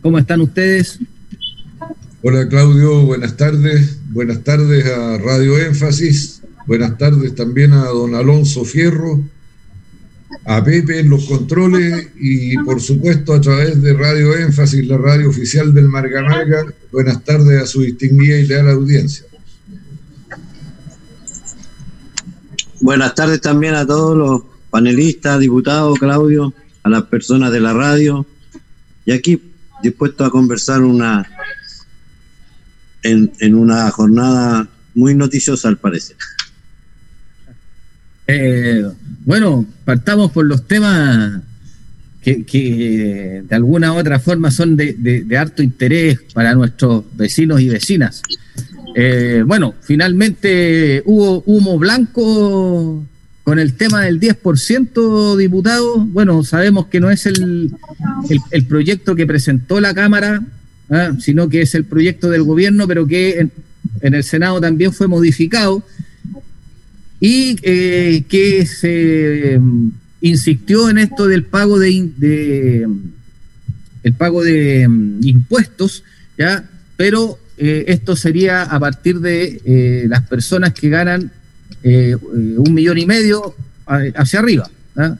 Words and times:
¿Cómo 0.00 0.18
están 0.18 0.40
ustedes? 0.40 0.98
Hola 2.22 2.48
Claudio, 2.48 3.02
buenas 3.02 3.36
tardes. 3.36 3.98
Buenas 4.10 4.42
tardes 4.42 4.86
a 4.86 5.18
Radio 5.18 5.58
Énfasis. 5.58 6.40
Buenas 6.66 6.96
tardes 6.96 7.34
también 7.34 7.74
a 7.74 7.84
don 7.84 8.14
Alonso 8.14 8.64
Fierro, 8.64 9.22
a 10.46 10.64
Pepe 10.64 11.00
en 11.00 11.10
los 11.10 11.26
controles 11.26 12.08
y 12.18 12.56
por 12.58 12.80
supuesto 12.80 13.34
a 13.34 13.40
través 13.42 13.82
de 13.82 13.92
Radio 13.92 14.34
Énfasis, 14.34 14.86
la 14.86 14.96
radio 14.96 15.28
oficial 15.28 15.74
del 15.74 15.90
Marga 15.90 16.22
Marga. 16.22 16.64
Buenas 16.90 17.22
tardes 17.22 17.62
a 17.62 17.66
su 17.66 17.82
distinguida 17.82 18.38
y 18.38 18.46
leal 18.46 18.70
audiencia. 18.70 19.26
Buenas 22.80 23.14
tardes 23.14 23.42
también 23.42 23.74
a 23.74 23.86
todos 23.86 24.16
los 24.16 24.42
panelistas, 24.70 25.38
diputados, 25.38 25.98
Claudio, 25.98 26.54
a 26.82 26.88
las 26.88 27.02
personas 27.04 27.52
de 27.52 27.60
la 27.60 27.74
radio. 27.74 28.26
Y 29.06 29.12
aquí 29.12 29.40
dispuesto 29.82 30.24
a 30.24 30.30
conversar 30.30 30.82
una 30.82 31.26
en, 33.02 33.54
una 33.54 33.90
jornada 33.90 34.68
muy 34.94 35.14
noticiosa 35.14 35.68
al 35.68 35.76
parecer. 35.76 36.16
Eh, 38.26 38.82
bueno, 39.24 39.66
partamos 39.84 40.32
por 40.32 40.46
los 40.46 40.66
temas 40.66 41.42
que, 42.22 43.42
de 43.46 43.54
alguna 43.54 43.92
u 43.92 43.96
otra 43.96 44.18
forma 44.18 44.50
son 44.50 44.76
de, 44.76 45.26
harto 45.38 45.62
interés 45.62 46.20
para 46.32 46.54
nuestros 46.54 47.04
vecinos 47.14 47.60
y 47.60 47.68
vecinas. 47.68 48.22
Eh, 48.96 49.42
bueno, 49.44 49.74
finalmente 49.82 51.02
hubo 51.04 51.42
humo 51.46 51.78
blanco 51.78 53.04
con 53.44 53.58
el 53.58 53.74
tema 53.74 54.02
del 54.02 54.18
10%, 54.18 55.36
diputado. 55.36 55.98
Bueno, 55.98 56.42
sabemos 56.42 56.86
que 56.86 56.98
no 56.98 57.10
es 57.10 57.26
el, 57.26 57.70
el 58.50 58.64
proyecto 58.66 59.14
que 59.14 59.26
presentó 59.26 59.80
la 59.80 59.94
Cámara, 59.94 60.42
¿ah? 60.90 61.12
sino 61.20 61.48
que 61.48 61.62
es 61.62 61.74
el 61.74 61.84
proyecto 61.84 62.30
del 62.30 62.42
gobierno, 62.42 62.86
pero 62.86 63.06
que 63.06 63.38
en, 63.38 63.52
el 64.00 64.24
Senado 64.24 64.60
también 64.60 64.92
fue 64.92 65.08
modificado 65.08 65.82
y 67.20 67.56
eh, 67.62 68.24
que 68.28 68.66
se 68.66 69.58
mm, 69.58 69.90
insistió 70.22 70.88
en 70.90 70.98
esto 70.98 71.26
del 71.26 71.44
pago 71.44 71.78
de, 71.78 72.86
el 74.02 74.12
pago 74.14 74.42
de 74.42 74.88
mm, 74.88 75.26
impuestos, 75.26 76.02
ya, 76.36 76.68
pero 76.96 77.38
eh, 77.56 77.84
esto 77.88 78.16
sería 78.16 78.62
a 78.62 78.80
partir 78.80 79.20
de 79.20 79.60
eh, 79.64 80.04
las 80.08 80.22
personas 80.26 80.74
que 80.74 80.88
ganan 80.88 81.30
un 81.84 82.72
millón 82.72 82.98
y 82.98 83.06
medio 83.06 83.54
hacia 83.86 84.40
arriba. 84.40 84.70
¿ah? 84.96 85.16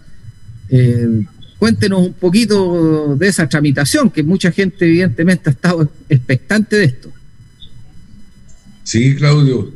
Cuéntenos 1.59 2.07
un 2.07 2.12
poquito 2.15 3.17
de 3.17 3.29
esa 3.29 3.48
tramitación, 3.48 4.11
que 4.11 4.23
mucha 4.23 4.51
gente 4.51 4.85
evidentemente 4.85 5.51
ha 5.51 5.53
estado 5.53 5.91
expectante 6.09 6.77
de 6.77 6.85
esto. 6.85 7.11
Sí, 8.83 9.15
Claudio. 9.17 9.73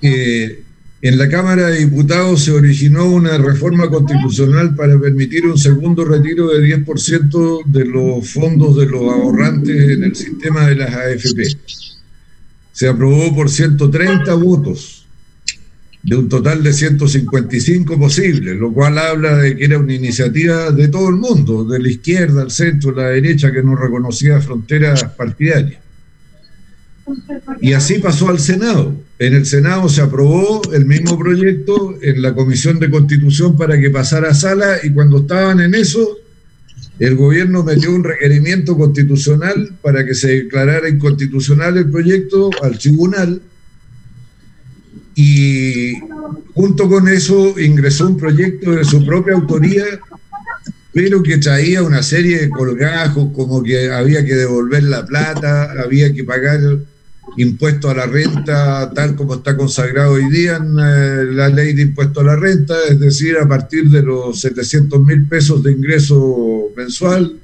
Eh, 0.00 0.62
en 1.02 1.18
la 1.18 1.28
Cámara 1.28 1.66
de 1.68 1.78
Diputados 1.80 2.44
se 2.44 2.52
originó 2.52 3.06
una 3.06 3.38
reforma 3.38 3.90
constitucional 3.90 4.74
para 4.74 4.98
permitir 4.98 5.46
un 5.46 5.58
segundo 5.58 6.04
retiro 6.04 6.48
de 6.48 6.78
10% 6.78 7.64
de 7.66 7.84
los 7.84 8.30
fondos 8.30 8.76
de 8.76 8.86
los 8.86 9.02
ahorrantes 9.02 9.90
en 9.90 10.04
el 10.04 10.14
sistema 10.14 10.66
de 10.66 10.76
las 10.76 10.94
AFP. 10.94 11.56
Se 12.72 12.88
aprobó 12.88 13.34
por 13.34 13.50
130 13.50 14.32
votos 14.34 15.03
de 16.04 16.16
un 16.16 16.28
total 16.28 16.62
de 16.62 16.72
155 16.72 17.98
posibles, 17.98 18.56
lo 18.56 18.72
cual 18.72 18.98
habla 18.98 19.38
de 19.38 19.56
que 19.56 19.64
era 19.64 19.78
una 19.78 19.94
iniciativa 19.94 20.70
de 20.70 20.88
todo 20.88 21.08
el 21.08 21.16
mundo, 21.16 21.64
de 21.64 21.78
la 21.78 21.88
izquierda, 21.88 22.42
al 22.42 22.50
centro, 22.50 22.92
la 22.92 23.08
derecha, 23.08 23.50
que 23.50 23.62
no 23.62 23.74
reconocía 23.74 24.38
fronteras 24.40 25.02
partidarias. 25.04 25.80
Y 27.60 27.72
así 27.72 27.98
pasó 28.00 28.28
al 28.28 28.38
Senado. 28.38 28.94
En 29.18 29.34
el 29.34 29.46
Senado 29.46 29.88
se 29.88 30.02
aprobó 30.02 30.60
el 30.72 30.84
mismo 30.84 31.18
proyecto 31.18 31.96
en 32.02 32.20
la 32.20 32.34
Comisión 32.34 32.78
de 32.78 32.90
Constitución 32.90 33.56
para 33.56 33.80
que 33.80 33.90
pasara 33.90 34.30
a 34.30 34.34
sala 34.34 34.76
y 34.82 34.90
cuando 34.90 35.18
estaban 35.18 35.60
en 35.60 35.74
eso, 35.74 36.18
el 36.98 37.16
gobierno 37.16 37.62
metió 37.62 37.94
un 37.94 38.04
requerimiento 38.04 38.76
constitucional 38.76 39.72
para 39.82 40.04
que 40.04 40.14
se 40.14 40.28
declarara 40.28 40.88
inconstitucional 40.88 41.78
el 41.78 41.90
proyecto 41.90 42.50
al 42.62 42.78
tribunal 42.78 43.40
y 45.14 45.94
junto 46.54 46.88
con 46.88 47.08
eso 47.08 47.58
ingresó 47.58 48.08
un 48.08 48.16
proyecto 48.16 48.72
de 48.72 48.84
su 48.84 49.04
propia 49.04 49.34
autoría, 49.34 49.84
pero 50.92 51.22
que 51.22 51.38
traía 51.38 51.82
una 51.82 52.02
serie 52.02 52.38
de 52.38 52.50
colgajos, 52.50 53.30
como 53.34 53.62
que 53.62 53.90
había 53.90 54.24
que 54.24 54.34
devolver 54.34 54.84
la 54.84 55.04
plata, 55.04 55.72
había 55.82 56.12
que 56.12 56.24
pagar 56.24 56.60
impuesto 57.36 57.90
a 57.90 57.94
la 57.94 58.06
renta, 58.06 58.92
tal 58.94 59.16
como 59.16 59.34
está 59.34 59.56
consagrado 59.56 60.12
hoy 60.12 60.30
día 60.30 60.56
en 60.56 60.76
eh, 60.78 61.24
la 61.32 61.48
ley 61.48 61.72
de 61.72 61.82
impuesto 61.82 62.20
a 62.20 62.24
la 62.24 62.36
renta, 62.36 62.74
es 62.88 63.00
decir, 63.00 63.36
a 63.38 63.48
partir 63.48 63.90
de 63.90 64.02
los 64.02 64.40
700 64.40 65.00
mil 65.00 65.26
pesos 65.26 65.62
de 65.62 65.72
ingreso 65.72 66.68
mensual. 66.76 67.38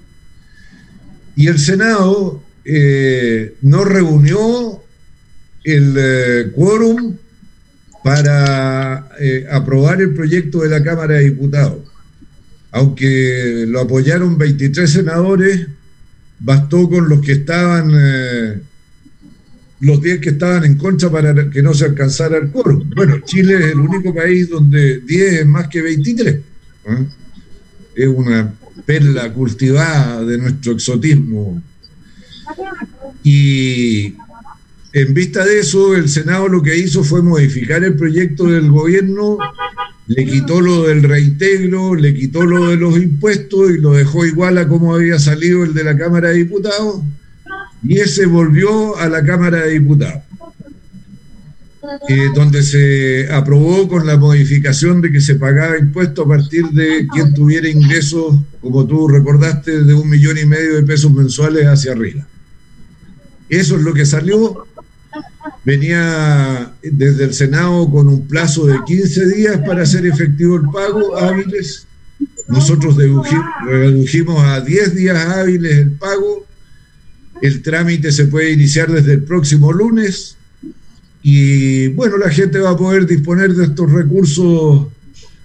Y 1.34 1.48
el 1.48 1.58
Senado 1.58 2.42
eh, 2.64 3.54
no 3.62 3.84
reunió 3.84 4.82
el 5.64 5.94
eh, 5.96 6.52
quórum 6.54 7.16
para 8.02 9.08
eh, 9.18 9.46
aprobar 9.50 10.00
el 10.00 10.14
proyecto 10.14 10.60
de 10.60 10.70
la 10.70 10.82
Cámara 10.82 11.14
de 11.14 11.24
Diputados. 11.24 11.78
Aunque 12.72 13.64
lo 13.68 13.80
apoyaron 13.80 14.38
23 14.38 14.90
senadores, 14.90 15.66
bastó 16.38 16.88
con 16.88 17.08
los 17.08 17.20
que 17.20 17.32
estaban, 17.32 17.90
eh, 17.92 18.60
los 19.80 20.00
10 20.00 20.20
que 20.20 20.30
estaban 20.30 20.64
en 20.64 20.76
contra 20.76 21.10
para 21.10 21.50
que 21.50 21.62
no 21.62 21.74
se 21.74 21.86
alcanzara 21.86 22.38
el 22.38 22.50
quórum. 22.50 22.88
Bueno, 22.94 23.20
Chile 23.24 23.56
es 23.58 23.72
el 23.72 23.80
único 23.80 24.14
país 24.14 24.48
donde 24.48 25.00
10 25.00 25.32
es 25.40 25.46
más 25.46 25.68
que 25.68 25.82
23. 25.82 26.34
¿eh? 26.34 27.06
Es 27.96 28.08
una 28.08 28.54
perla 28.86 29.32
cultivada 29.32 30.24
de 30.24 30.38
nuestro 30.38 30.72
exotismo. 30.72 31.62
Y 33.22 34.14
en 34.92 35.14
vista 35.14 35.44
de 35.44 35.60
eso, 35.60 35.94
el 35.94 36.08
Senado 36.08 36.48
lo 36.48 36.62
que 36.62 36.76
hizo 36.76 37.04
fue 37.04 37.22
modificar 37.22 37.84
el 37.84 37.94
proyecto 37.94 38.44
del 38.44 38.70
gobierno, 38.70 39.38
le 40.08 40.26
quitó 40.26 40.60
lo 40.60 40.84
del 40.84 41.04
reintegro, 41.04 41.94
le 41.94 42.12
quitó 42.14 42.42
lo 42.42 42.68
de 42.68 42.76
los 42.76 42.96
impuestos 42.96 43.70
y 43.70 43.78
lo 43.78 43.92
dejó 43.92 44.26
igual 44.26 44.58
a 44.58 44.66
como 44.66 44.94
había 44.94 45.18
salido 45.20 45.62
el 45.62 45.74
de 45.74 45.84
la 45.84 45.96
Cámara 45.96 46.30
de 46.30 46.38
Diputados, 46.38 47.02
y 47.82 47.98
ese 47.98 48.26
volvió 48.26 48.96
a 48.96 49.08
la 49.08 49.24
Cámara 49.24 49.58
de 49.58 49.78
Diputados. 49.78 50.22
Eh, 52.08 52.28
donde 52.34 52.62
se 52.62 53.32
aprobó 53.32 53.88
con 53.88 54.06
la 54.06 54.16
modificación 54.16 55.00
de 55.00 55.10
que 55.10 55.20
se 55.20 55.36
pagaba 55.36 55.78
impuesto 55.78 56.22
a 56.22 56.28
partir 56.28 56.66
de 56.68 57.06
quien 57.08 57.32
tuviera 57.32 57.68
ingresos, 57.68 58.38
como 58.60 58.86
tú 58.86 59.08
recordaste, 59.08 59.82
de 59.84 59.94
un 59.94 60.08
millón 60.08 60.36
y 60.38 60.44
medio 60.44 60.76
de 60.76 60.82
pesos 60.82 61.12
mensuales 61.12 61.66
hacia 61.66 61.92
arriba. 61.92 62.26
Eso 63.48 63.76
es 63.76 63.82
lo 63.82 63.92
que 63.92 64.06
salió 64.06 64.66
venía 65.64 66.72
desde 66.82 67.24
el 67.24 67.34
Senado 67.34 67.90
con 67.90 68.08
un 68.08 68.26
plazo 68.26 68.66
de 68.66 68.78
15 68.86 69.26
días 69.34 69.58
para 69.66 69.82
hacer 69.82 70.06
efectivo 70.06 70.56
el 70.56 70.66
pago 70.72 71.16
hábiles. 71.16 71.86
Nosotros 72.48 72.96
redujimos 72.96 74.42
a 74.42 74.60
10 74.60 74.94
días 74.94 75.16
hábiles 75.16 75.72
el 75.78 75.92
pago. 75.92 76.46
El 77.40 77.62
trámite 77.62 78.12
se 78.12 78.26
puede 78.26 78.52
iniciar 78.52 78.90
desde 78.90 79.14
el 79.14 79.22
próximo 79.22 79.72
lunes. 79.72 80.36
Y 81.22 81.88
bueno, 81.88 82.16
la 82.18 82.30
gente 82.30 82.58
va 82.58 82.70
a 82.70 82.76
poder 82.76 83.06
disponer 83.06 83.54
de 83.54 83.64
estos 83.64 83.90
recursos 83.92 84.88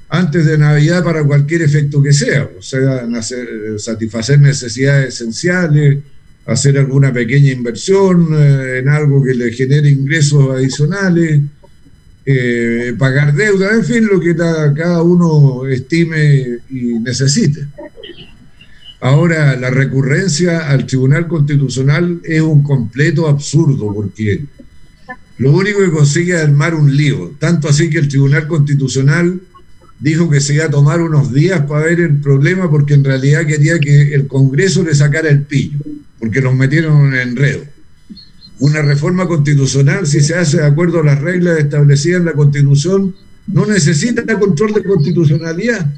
antes 0.10 0.46
de 0.46 0.58
Navidad 0.58 1.04
para 1.04 1.24
cualquier 1.24 1.64
efecto 1.64 2.02
que 2.02 2.14
sea, 2.14 2.50
o 2.58 2.62
sea, 2.62 3.08
satisfacer 3.78 4.40
necesidades 4.40 5.16
esenciales, 5.16 6.04
hacer 6.46 6.78
alguna 6.78 7.12
pequeña 7.12 7.52
inversión 7.52 8.30
eh, 8.34 8.80
en 8.80 8.90
algo 8.90 9.24
que 9.24 9.34
le 9.34 9.52
genere 9.52 9.90
ingresos 9.90 10.56
adicionales, 10.56 11.42
eh, 12.26 12.94
pagar 12.98 13.36
deuda, 13.36 13.72
en 13.74 13.84
fin, 13.84 14.08
lo 14.08 14.20
que 14.20 14.36
cada 14.36 15.02
uno 15.02 15.68
estime 15.68 16.60
y 16.70 17.00
necesite. 17.00 17.68
Ahora, 19.02 19.56
la 19.56 19.70
recurrencia 19.70 20.70
al 20.70 20.86
Tribunal 20.86 21.28
Constitucional 21.28 22.22
es 22.24 22.42
un 22.42 22.64
completo 22.64 23.28
absurdo 23.28 23.94
porque 23.94 24.46
lo 25.38 25.52
único 25.52 25.82
que 25.82 25.92
consigue 25.92 26.34
es 26.34 26.42
armar 26.42 26.74
un 26.74 26.96
lío, 26.96 27.34
tanto 27.40 27.68
así 27.68 27.90
que 27.90 28.00
el 28.00 28.08
Tribunal 28.08 28.48
Constitucional 28.48 29.42
dijo 30.00 30.30
que 30.30 30.42
se 30.42 30.56
iba 30.56 30.66
a 30.66 30.72
tomar 30.72 31.02
unos 31.02 31.32
días 31.34 31.62
para 31.68 31.86
ver 31.86 32.00
el 32.00 32.16
problema 32.18 32.70
porque 32.70 32.96
en 32.96 33.04
realidad 33.04 33.46
quería 33.46 33.80
que 33.80 34.14
el 34.14 34.28
Congreso 34.28 34.84
le 34.84 34.96
sacara 34.96 35.30
el 35.30 35.44
pillo 35.44 35.80
porque 36.20 36.42
nos 36.42 36.56
metieron 36.56 37.14
en 37.14 37.30
enredo. 37.30 37.64
Una 38.60 38.82
reforma 38.82 39.28
constitucional, 39.28 40.08
si 40.08 40.22
se 40.22 40.36
hace 40.36 40.58
de 40.58 40.66
acuerdo 40.66 41.02
a 41.02 41.04
las 41.04 41.20
reglas 41.20 41.60
establecidas 41.60 42.20
en 42.20 42.26
la 42.26 42.34
Constitución, 42.34 43.16
no 43.48 43.66
necesita 43.66 44.24
control 44.40 44.74
de 44.74 44.84
constitucionalidad, 44.84 45.94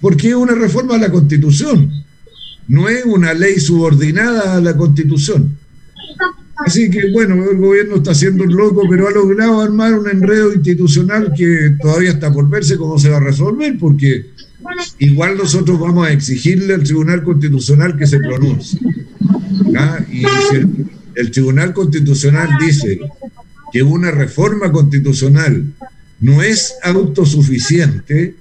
porque 0.00 0.28
es 0.28 0.34
una 0.34 0.54
reforma 0.54 0.96
a 0.96 0.98
la 0.98 1.10
Constitución. 1.10 1.90
no 2.68 2.88
es 2.88 3.04
una 3.04 3.32
ley 3.32 3.60
subordinada 3.60 4.56
a 4.56 4.60
la 4.60 4.76
constitución. 4.76 5.56
Así 6.56 6.90
que 6.90 7.12
bueno, 7.12 7.34
el 7.48 7.58
gobierno 7.58 7.96
está 7.96 8.12
haciendo 8.12 8.44
un 8.44 8.56
loco, 8.56 8.82
pero 8.90 9.06
ha 9.06 9.10
logrado 9.12 9.60
armar 9.60 9.94
un 9.94 10.08
enredo 10.08 10.52
institucional 10.52 11.32
que 11.36 11.76
todavía 11.80 12.10
está 12.10 12.32
por 12.32 12.48
verse 12.48 12.76
cómo 12.76 12.98
se 12.98 13.10
va 13.10 13.18
a 13.18 13.20
resolver, 13.20 13.78
porque 13.78 14.30
igual 14.98 15.36
nosotros 15.36 15.78
vamos 15.78 16.06
a 16.06 16.12
exigirle 16.12 16.74
al 16.74 16.82
Tribunal 16.82 17.22
Constitucional 17.22 17.96
que 17.96 18.06
se 18.06 18.18
pronuncie. 18.18 18.80
Y 20.10 20.20
si 20.20 20.56
el, 21.14 21.30
Tribunal 21.30 21.72
Constitucional 21.72 22.48
dice 22.60 23.00
que 23.72 23.82
una 23.82 24.10
reforma 24.10 24.70
constitucional 24.72 25.64
no 26.20 26.42
es 26.42 26.74
autosuficiente, 26.82 28.34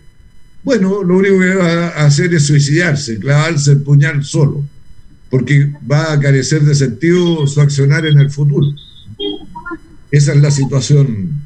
bueno, 0.64 1.04
lo 1.04 1.18
único 1.18 1.40
que 1.40 1.56
va 1.56 1.88
a 1.90 2.06
hacer 2.06 2.34
es 2.34 2.46
suicidarse, 2.48 3.20
clavarse 3.20 3.72
el 3.72 3.82
puñal 3.82 4.24
solo 4.24 4.64
porque 5.36 5.74
va 5.92 6.14
a 6.14 6.20
carecer 6.20 6.62
de 6.62 6.74
sentido 6.74 7.46
su 7.46 7.60
accionar 7.60 8.06
en 8.06 8.20
el 8.20 8.32
futuro. 8.32 8.68
Esa 10.10 10.34
es 10.34 10.42
la 10.42 10.50
situación. 10.50 11.45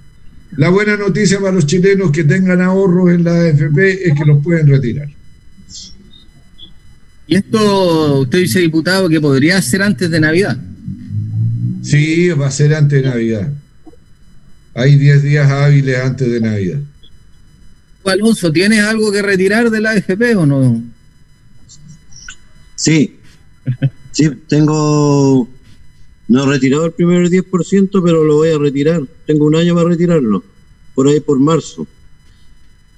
La 0.60 0.68
buena 0.68 0.98
noticia 0.98 1.40
para 1.40 1.54
los 1.54 1.66
chilenos 1.66 2.12
que 2.12 2.26
tengan 2.26 2.60
ahorros 2.62 3.14
en 3.14 3.24
la 3.24 3.32
AFP 3.32 4.08
es 4.10 4.14
que 4.14 4.26
los 4.26 4.44
pueden 4.44 4.68
retirar. 4.68 5.08
¿Y 7.28 7.36
esto 7.38 8.20
usted 8.20 8.40
dice, 8.40 8.60
diputado, 8.60 9.08
que 9.08 9.22
podría 9.22 9.62
ser 9.62 9.82
antes 9.82 10.12
de 10.12 10.20
Navidad? 10.20 10.58
Sí, 11.82 12.28
va 12.32 12.48
a 12.48 12.52
ser 12.52 12.76
antes 12.76 13.02
de 13.02 13.08
Navidad. 13.08 13.54
Hay 14.74 14.98
10 14.98 15.24
días 15.24 15.50
hábiles 15.50 15.98
antes 15.98 16.30
de 16.30 16.42
Navidad. 16.42 16.80
Alonso, 18.04 18.52
¿tienes 18.52 18.82
algo 18.82 19.14
que 19.14 19.22
retirar 19.22 19.70
de 19.70 19.80
la 19.80 19.92
AFP 19.92 20.36
o 20.36 20.46
no? 20.46 20.84
Sí, 22.76 23.18
Sí, 24.12 24.30
tengo. 24.50 25.48
No 26.30 26.44
he 26.44 26.48
retirado 26.48 26.86
el 26.86 26.92
primer 26.92 27.28
10%, 27.28 28.04
pero 28.04 28.24
lo 28.24 28.36
voy 28.36 28.50
a 28.50 28.60
retirar. 28.60 29.02
Tengo 29.26 29.46
un 29.46 29.56
año 29.56 29.74
para 29.74 29.90
retirarlo, 29.90 30.44
por 30.94 31.08
ahí 31.08 31.20
por 31.20 31.40
marzo. 31.40 31.88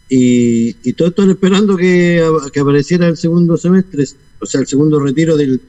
Y, 0.09 0.75
y 0.83 0.91
todos 0.91 1.11
están 1.11 1.29
esperando 1.29 1.77
que, 1.77 2.21
que, 2.51 2.59
apareciera 2.59 3.07
el 3.07 3.15
segundo 3.15 3.55
semestre, 3.55 4.03
o 4.41 4.45
sea, 4.45 4.59
el 4.59 4.67
segundo 4.67 4.99
retiro 4.99 5.37
del, 5.37 5.61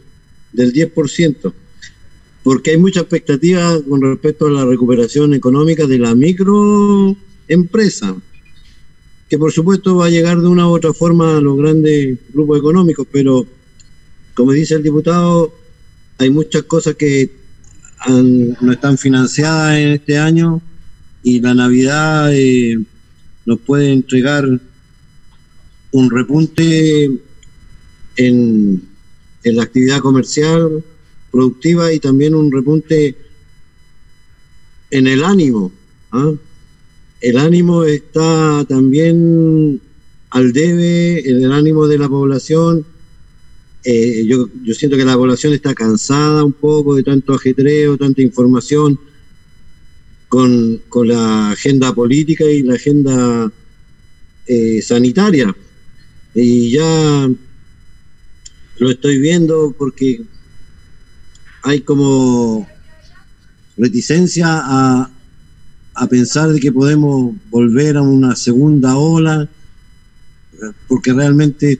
del 0.52 0.72
10%, 0.72 1.52
porque 2.42 2.72
hay 2.72 2.78
mucha 2.78 3.02
expectativa 3.02 3.80
con 3.88 4.02
respecto 4.02 4.48
a 4.48 4.50
la 4.50 4.64
recuperación 4.64 5.32
económica 5.32 5.86
de 5.86 6.00
la 6.00 6.16
microempresa, 6.16 8.16
que 9.28 9.38
por 9.38 9.52
supuesto 9.52 9.94
va 9.94 10.06
a 10.06 10.10
llegar 10.10 10.40
de 10.40 10.48
una 10.48 10.66
u 10.66 10.72
otra 10.72 10.92
forma 10.92 11.36
a 11.36 11.40
los 11.40 11.56
grandes 11.56 12.18
grupos 12.34 12.58
económicos, 12.58 13.06
pero 13.12 13.46
como 14.34 14.50
dice 14.50 14.74
el 14.74 14.82
diputado, 14.82 15.54
hay 16.18 16.30
muchas 16.30 16.64
cosas 16.64 16.96
que 16.96 17.41
no 18.08 18.72
están 18.72 18.98
financiadas 18.98 19.78
en 19.78 19.88
este 19.92 20.18
año 20.18 20.60
y 21.22 21.40
la 21.40 21.54
Navidad 21.54 22.32
eh, 22.34 22.78
nos 23.46 23.60
puede 23.60 23.92
entregar 23.92 24.44
un 25.92 26.10
repunte 26.10 27.10
en, 28.16 28.82
la 29.44 29.62
actividad 29.62 30.00
comercial, 30.00 30.84
productiva 31.30 31.92
y 31.92 31.98
también 31.98 32.34
un 32.34 32.50
repunte 32.50 33.16
en 34.90 35.06
el 35.06 35.24
ánimo. 35.24 35.72
¿ah? 36.12 36.32
El 37.20 37.38
ánimo 37.38 37.84
está 37.84 38.64
también 38.68 39.80
al 40.30 40.52
debe, 40.52 41.28
en 41.28 41.42
el 41.42 41.52
ánimo 41.52 41.86
de 41.86 41.98
la 41.98 42.08
población 42.08 42.86
eh, 43.84 44.24
yo, 44.26 44.48
yo 44.62 44.74
siento 44.74 44.96
que 44.96 45.04
la 45.04 45.16
población 45.16 45.52
está 45.52 45.74
cansada 45.74 46.44
un 46.44 46.52
poco 46.52 46.94
de 46.94 47.02
tanto 47.02 47.34
ajetreo, 47.34 47.96
tanta 47.96 48.22
información 48.22 48.98
con, 50.28 50.80
la 51.04 51.50
agenda 51.50 51.94
política 51.94 52.44
y 52.44 52.62
la 52.62 52.74
agenda 52.74 53.52
eh, 54.46 54.80
sanitaria. 54.80 55.54
Y 56.34 56.70
ya 56.70 57.28
lo 58.78 58.90
estoy 58.90 59.18
viendo 59.18 59.74
porque 59.76 60.22
hay 61.62 61.80
como 61.80 62.66
reticencia 63.76 64.46
a, 64.48 65.10
a 65.94 66.06
pensar 66.06 66.50
de 66.50 66.60
que 66.60 66.72
podemos 66.72 67.34
volver 67.50 67.96
a 67.96 68.02
una 68.02 68.34
segunda 68.36 68.96
ola, 68.96 69.48
porque 70.88 71.12
realmente 71.12 71.78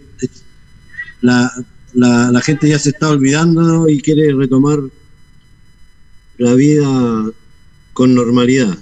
la, 1.21 1.51
la, 1.95 2.41
gente 2.41 2.69
ya 2.69 2.79
se 2.79 2.91
está 2.91 3.11
olvidando 3.11 3.89
y 3.89 4.01
quiere 4.01 4.33
retomar 4.35 4.79
la 6.39 6.55
vida 6.55 6.87
con 7.93 8.15
normalidad. 8.15 8.77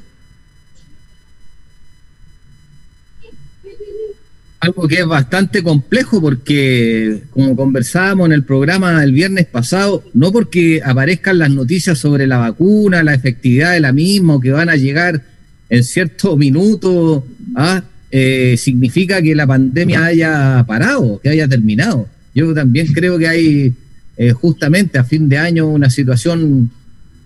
Algo 4.61 4.87
que 4.87 5.01
es 5.01 5.07
bastante 5.07 5.63
complejo 5.63 6.21
porque, 6.21 7.23
como 7.31 7.57
conversábamos 7.57 8.27
en 8.27 8.33
el 8.33 8.45
programa 8.45 9.03
el 9.03 9.13
viernes 9.13 9.47
pasado, 9.47 10.05
no 10.13 10.33
porque 10.33 10.83
aparezcan 10.85 11.39
las 11.39 11.51
noticias 11.51 11.99
sobre 11.99 12.27
la 12.27 12.37
vacuna, 12.37 13.03
la 13.03 13.15
efectividad 13.15 13.73
de 13.73 13.81
la 13.81 13.93
misma, 13.93 14.39
que 14.41 14.51
van 14.51 14.69
a 14.69 14.77
llegar 14.77 15.23
en 15.71 15.83
cierto 15.83 16.37
minuto, 16.37 17.27
¿ah? 17.55 17.83
eh, 18.11 18.57
significa 18.59 19.23
que 19.23 19.35
la 19.35 19.47
pandemia 19.47 20.05
haya 20.05 20.63
parado, 20.67 21.21
que 21.23 21.31
haya 21.31 21.49
terminado. 21.49 22.07
Yo 22.41 22.55
también 22.55 22.87
creo 22.95 23.19
que 23.19 23.29
hay 23.29 23.75
eh, 24.17 24.33
justamente 24.33 24.99
a 24.99 25.05
fin 25.05 25.29
de 25.29 25.37
año 25.37 25.67
una 25.67 25.91
situación 25.91 26.71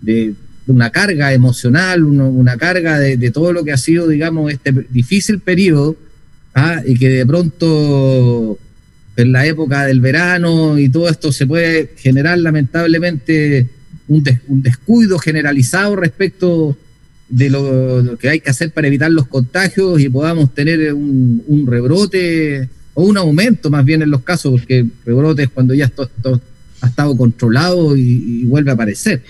de, 0.01 0.33
una 0.67 0.89
carga 0.89 1.31
emocional, 1.31 2.03
una 2.03 2.57
carga 2.57 2.99
de, 2.99 3.31
todo 3.31 3.53
lo 3.53 3.63
que 3.63 3.71
ha 3.71 3.77
sido, 3.77 4.09
digamos, 4.09 4.51
este 4.51 4.73
difícil 4.89 5.39
periodo, 5.39 5.95
¿ah? 6.53 6.81
y 6.85 6.97
que 6.97 7.07
de 7.07 7.25
pronto 7.25 8.57
en 9.15 9.31
la 9.31 9.45
época 9.45 9.85
del 9.85 10.01
verano 10.01 10.77
y 10.77 10.89
todo 10.89 11.07
esto 11.07 11.31
se 11.31 11.47
puede 11.47 11.91
generar 11.95 12.37
lamentablemente 12.39 13.67
un, 14.09 14.21
descuido 14.61 15.17
generalizado 15.17 15.95
respecto 15.95 16.75
de 17.29 17.49
lo, 17.49 18.17
que 18.17 18.29
hay 18.29 18.39
que 18.41 18.49
hacer 18.49 18.71
para 18.71 18.87
evitar 18.87 19.11
los 19.11 19.27
contagios 19.27 20.01
y 20.01 20.09
podamos 20.09 20.53
tener 20.53 20.93
un, 20.93 21.41
un 21.47 21.67
rebrote 21.67 22.67
o 22.95 23.03
un 23.03 23.17
aumento 23.17 23.69
más 23.69 23.85
bien 23.85 24.01
en 24.01 24.09
los 24.09 24.21
casos, 24.21 24.53
porque 24.53 24.85
rebrotes 25.05 25.49
cuando 25.49 25.73
ya 25.75 25.85
esto, 25.85 26.09
ha 26.81 26.87
estado 26.87 27.15
controlado 27.15 27.95
y, 27.95 28.43
vuelve 28.45 28.71
a 28.71 28.73
aparecer. 28.73 29.21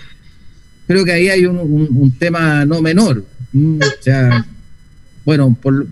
Creo 0.87 1.03
que 1.03 1.11
ahí 1.11 1.29
hay 1.29 1.45
un, 1.45 2.15
tema 2.17 2.63
no 2.63 2.81
menor. 2.81 3.25
Mm, 3.51 3.79
o 3.81 4.03
sea, 4.03 4.45
bueno, 5.25 5.57
por, 5.59 5.87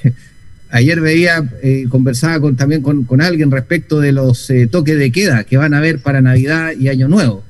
ayer 0.70 1.00
veía, 1.00 1.50
eh, 1.62 1.86
conversaba 1.88 2.40
con, 2.40 2.56
también 2.56 2.82
con, 2.82 3.20
alguien 3.20 3.50
respecto 3.50 4.00
de 4.00 4.12
los 4.12 4.48
eh, 4.50 4.68
toques 4.68 4.96
de 4.96 5.10
queda 5.10 5.44
que 5.44 5.56
van 5.56 5.74
a 5.74 5.78
haber 5.78 5.98
para 6.00 6.22
Navidad 6.22 6.72
y 6.78 6.88
Año 6.88 7.08
Nuevo. 7.08 7.44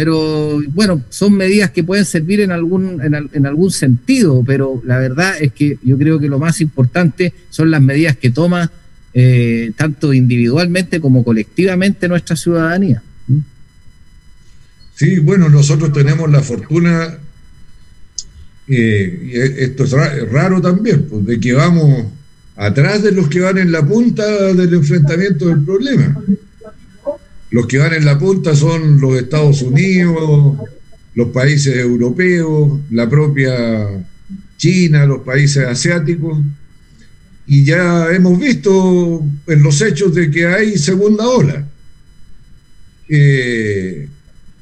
Pero 0.00 0.62
bueno, 0.72 1.04
son 1.10 1.34
medidas 1.34 1.72
que 1.72 1.84
pueden 1.84 2.06
servir 2.06 2.40
en 2.40 2.52
algún, 2.52 3.02
en, 3.02 3.44
algún 3.46 3.70
sentido, 3.70 4.42
pero 4.46 4.80
la 4.86 4.96
verdad 4.96 5.34
es 5.38 5.52
que 5.52 5.76
yo 5.82 5.98
creo 5.98 6.18
que 6.18 6.26
lo 6.26 6.38
más 6.38 6.62
importante 6.62 7.34
son 7.50 7.70
las 7.70 7.82
medidas 7.82 8.16
que 8.16 8.30
toma 8.30 8.72
eh, 9.12 9.72
tanto 9.76 10.14
individualmente 10.14 11.00
como 11.00 11.22
colectivamente 11.22 12.08
nuestra 12.08 12.34
ciudadanía. 12.34 13.02
Sí, 14.94 15.18
bueno, 15.18 15.50
nosotros 15.50 15.92
tenemos 15.92 16.30
la 16.30 16.40
fortuna, 16.40 17.18
eh, 18.68 19.20
y 19.22 19.38
esto 19.62 19.84
es 19.84 19.92
raro 20.32 20.62
también, 20.62 21.08
pues, 21.10 21.26
de 21.26 21.38
que 21.38 21.52
vamos 21.52 22.06
atrás 22.56 23.02
de 23.02 23.12
los 23.12 23.28
que 23.28 23.40
van 23.40 23.58
en 23.58 23.70
la 23.70 23.86
punta 23.86 24.24
del 24.54 24.72
enfrentamiento 24.72 25.48
del 25.48 25.62
problema. 25.62 26.24
Los 27.50 27.66
que 27.66 27.78
van 27.78 27.94
en 27.94 28.04
la 28.04 28.18
punta 28.18 28.54
son 28.54 29.00
los 29.00 29.16
Estados 29.16 29.62
Unidos, 29.62 30.56
los 31.14 31.28
países 31.28 31.76
europeos, 31.76 32.80
la 32.90 33.08
propia 33.08 33.88
China, 34.56 35.06
los 35.06 35.22
países 35.22 35.64
asiáticos. 35.66 36.38
Y 37.46 37.64
ya 37.64 38.08
hemos 38.12 38.38
visto 38.38 39.24
en 39.48 39.62
los 39.62 39.80
hechos 39.82 40.14
de 40.14 40.30
que 40.30 40.46
hay 40.46 40.78
segunda 40.78 41.26
ola. 41.26 41.66
Eh, 43.08 44.08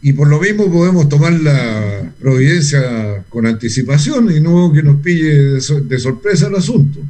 y 0.01 0.13
por 0.15 0.29
lo 0.29 0.41
mismo 0.41 0.73
podemos 0.73 1.09
tomar 1.09 1.33
la 1.35 2.13
providencia 2.19 3.25
con 3.29 3.45
anticipación 3.45 4.35
y 4.35 4.41
no 4.41 4.73
que 4.73 4.83
nos 4.83 5.01
pille 5.03 5.61
de, 5.61 5.99
sorpresa 5.99 6.47
el 6.47 6.55
asunto. 6.55 7.01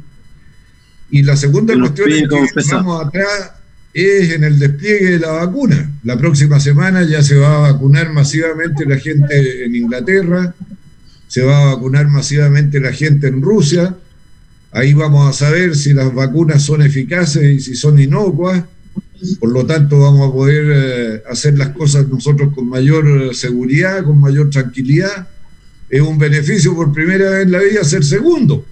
Y 1.09 1.23
la 1.23 1.37
segunda 1.37 1.79
cuestión 1.79 2.11
es 2.11 2.27
que 2.27 2.59
estamos 2.59 3.05
atrás 3.05 3.51
es 3.93 4.31
en 4.31 4.43
el 4.43 4.59
despliegue 4.59 5.11
de 5.11 5.19
la 5.19 5.31
vacuna. 5.31 5.91
La 6.03 6.17
próxima 6.17 6.59
semana 6.59 7.03
ya 7.03 7.21
se 7.23 7.35
va 7.35 7.55
a 7.55 7.71
vacunar 7.71 8.11
masivamente 8.11 8.85
la 8.85 8.97
gente 8.97 9.65
en 9.65 9.75
Inglaterra, 9.75 10.53
se 11.27 11.43
va 11.43 11.61
a 11.61 11.75
vacunar 11.75 12.07
masivamente 12.07 12.79
la 12.79 12.91
gente 12.91 13.27
en 13.27 13.41
Rusia. 13.41 13.95
Ahí 14.71 14.93
vamos 14.93 15.29
a 15.29 15.33
saber 15.33 15.75
si 15.75 15.93
las 15.93 16.13
vacunas 16.13 16.63
son 16.63 16.81
eficaces 16.81 17.43
y 17.43 17.59
si 17.59 17.75
son 17.75 17.99
inocuas. 17.99 18.63
por 19.39 19.51
lo 19.51 19.65
tanto 19.65 19.99
vamos 19.99 20.29
a 20.29 20.33
poder 20.33 20.65
eh, 20.71 21.23
hacer 21.29 21.57
las 21.57 21.69
cosas 21.69 22.07
nosotros 22.07 22.53
con 22.53 22.69
mayor 22.69 23.35
seguridad, 23.35 24.03
con 24.03 24.19
mayor 24.19 24.49
tranquilidad. 24.49 25.27
Es 25.89 26.01
un 26.01 26.17
beneficio 26.17 26.75
por 26.75 26.93
primera 26.93 27.31
vez 27.31 27.45
en 27.45 27.51
la 27.51 27.59
vida 27.59 27.83
ser 27.83 28.03
segundo. 28.03 28.65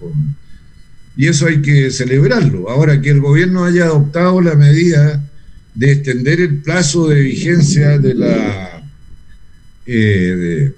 Y 1.18 1.26
eso 1.26 1.46
hay 1.46 1.60
que 1.60 1.90
celebrarlo. 1.90 2.70
Ahora 2.70 3.00
que 3.00 3.10
el 3.10 3.20
gobierno 3.20 3.64
haya 3.64 3.86
adoptado 3.86 4.40
la 4.40 4.54
medida 4.54 5.28
de 5.74 5.90
extender 5.90 6.40
el 6.40 6.58
plazo 6.58 7.08
de 7.08 7.20
vigencia 7.20 7.98
de 7.98 8.14
la 8.14 8.82
eh, 9.84 10.72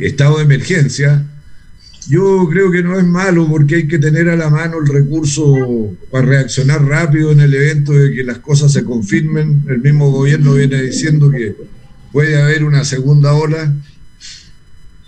estado 0.00 0.38
de 0.38 0.44
emergencia, 0.44 1.22
yo 2.08 2.48
creo 2.50 2.70
que 2.70 2.82
no 2.82 2.98
es 2.98 3.04
malo 3.04 3.46
porque 3.46 3.74
hay 3.74 3.88
que 3.88 3.98
tener 3.98 4.30
a 4.30 4.36
la 4.36 4.48
mano 4.48 4.78
el 4.78 4.88
recurso 4.88 5.94
para 6.10 6.24
reaccionar 6.24 6.82
rápido 6.82 7.32
en 7.32 7.40
el 7.40 7.52
evento 7.52 7.92
de 7.92 8.14
que 8.14 8.24
las 8.24 8.38
cosas 8.38 8.72
se 8.72 8.84
confirmen. 8.84 9.64
El 9.68 9.82
mismo 9.82 10.10
gobierno 10.10 10.54
viene 10.54 10.80
diciendo 10.80 11.30
que 11.30 11.54
puede 12.10 12.40
haber 12.40 12.64
una 12.64 12.86
segunda 12.86 13.34
ola. 13.34 13.74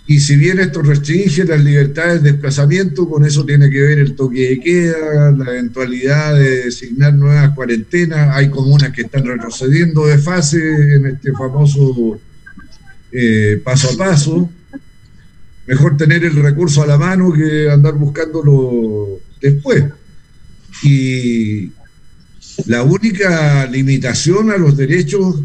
Y 0.09 0.19
si 0.19 0.37
bien 0.37 0.59
esto 0.59 0.81
restringe 0.81 1.45
las 1.45 1.63
libertades 1.63 2.23
de 2.23 2.31
desplazamiento, 2.31 3.07
con 3.07 3.23
eso 3.25 3.45
tiene 3.45 3.69
que 3.69 3.79
ver 3.79 3.99
el 3.99 4.15
toque 4.15 4.49
de 4.49 4.59
queda, 4.59 5.29
la 5.29 5.51
eventualidad 5.51 6.33
de 6.33 6.63
designar 6.65 7.13
nuevas 7.13 7.53
cuarentenas. 7.53 8.35
Hay 8.35 8.49
comunas 8.49 8.91
que 8.91 9.03
están 9.03 9.23
retrocediendo 9.23 10.07
de 10.07 10.17
fase 10.17 10.95
en 10.95 11.05
este 11.05 11.31
famoso 11.33 12.19
eh, 13.11 13.61
paso 13.63 13.89
a 13.93 13.97
paso 13.97 14.49
mejor 15.67 15.95
tener 15.95 16.23
el 16.23 16.35
recurso 16.37 16.81
a 16.81 16.87
la 16.87 16.97
mano 16.97 17.31
que 17.31 17.69
andar 17.69 17.93
buscándolo 17.93 19.19
después. 19.39 19.85
Y 20.81 21.71
la 22.65 22.81
única 22.81 23.67
limitación 23.67 24.49
a 24.49 24.57
los 24.57 24.75
derechos 24.75 25.35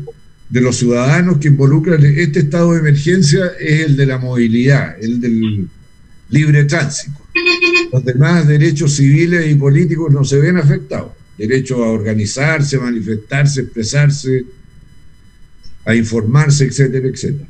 de 0.49 0.61
los 0.61 0.77
ciudadanos 0.77 1.39
que 1.39 1.49
involucran 1.49 2.05
este 2.05 2.41
estado 2.41 2.73
de 2.73 2.81
emergencia 2.81 3.53
es 3.59 3.81
el 3.81 3.97
de 3.97 4.07
la 4.07 4.19
movilidad, 4.19 4.97
el 5.03 5.21
del 5.21 5.69
libre 6.31 6.65
tránsito. 6.65 7.19
Los 7.93 8.05
demás 8.05 8.47
derechos 8.47 8.95
civiles 8.95 9.51
y 9.51 9.55
políticos 9.55 10.13
no 10.13 10.25
se 10.25 10.39
ven 10.39 10.57
afectados. 10.57 11.13
Derecho 11.37 11.83
a 11.83 11.89
organizarse, 11.91 12.79
manifestarse, 12.79 13.63
expresarse, 13.63 14.45
a 15.85 15.95
informarse, 15.95 16.65
etcétera, 16.67 17.09
etcétera. 17.09 17.49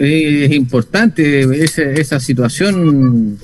es 0.00 0.52
importante 0.52 1.62
esa, 1.62 2.18
situación 2.20 3.38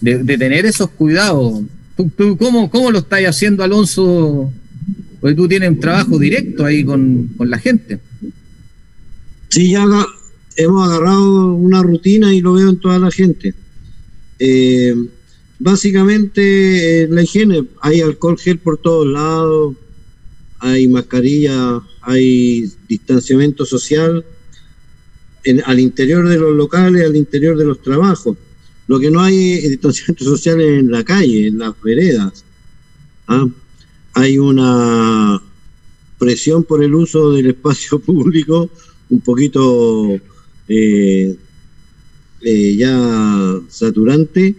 de, 0.00 0.36
tener 0.36 0.66
esos 0.66 0.90
cuidados. 0.90 1.62
¿Tú, 1.96 2.36
cómo, 2.36 2.68
cómo, 2.70 2.90
lo 2.90 2.98
estás 2.98 3.20
haciendo, 3.22 3.62
Alonso? 3.62 4.52
Porque 5.22 5.36
tú 5.36 5.46
tienes 5.46 5.70
un 5.70 5.78
trabajo 5.78 6.18
directo 6.18 6.64
ahí 6.64 6.82
con, 6.84 7.30
la 7.38 7.56
gente. 7.56 8.00
Sí, 9.48 9.70
ya 9.70 9.86
hemos 10.56 10.88
agarrado 10.88 11.54
una 11.54 11.80
rutina 11.80 12.34
y 12.34 12.40
lo 12.40 12.54
veo 12.54 12.70
en 12.70 12.80
toda 12.80 12.98
la 12.98 13.08
gente. 13.08 13.54
Eh, 14.40 14.96
básicamente, 15.60 17.06
la 17.08 17.22
higiene, 17.22 17.64
hay 17.80 18.00
alcohol 18.00 18.36
gel 18.36 18.58
por 18.58 18.78
todos 18.78 19.06
lados, 19.06 19.76
hay 20.58 20.88
mascarilla, 20.88 21.80
hay 22.00 22.68
distanciamiento 22.88 23.64
social 23.64 24.24
al 25.64 25.78
interior 25.78 26.28
de 26.28 26.38
los 26.38 26.52
locales, 26.52 27.06
al 27.06 27.14
interior 27.14 27.56
de 27.56 27.64
los 27.64 27.80
trabajos. 27.80 28.36
Lo 28.88 28.98
que 28.98 29.08
no 29.08 29.20
hay 29.20 29.52
es 29.52 29.70
distanciamiento 29.70 30.24
social 30.24 30.60
en 30.60 30.90
la 30.90 31.04
calle, 31.04 31.46
en 31.46 31.58
las 31.58 31.80
veredas. 31.80 32.44
¿ah? 33.28 33.46
Hay 34.14 34.38
una 34.38 35.42
presión 36.18 36.64
por 36.64 36.82
el 36.82 36.94
uso 36.94 37.32
del 37.32 37.46
espacio 37.46 37.98
público 38.10 38.70
un 39.10 39.20
poquito 39.20 40.18
eh, 40.68 41.36
eh, 42.40 42.76
ya 42.76 43.60
saturante 43.68 44.54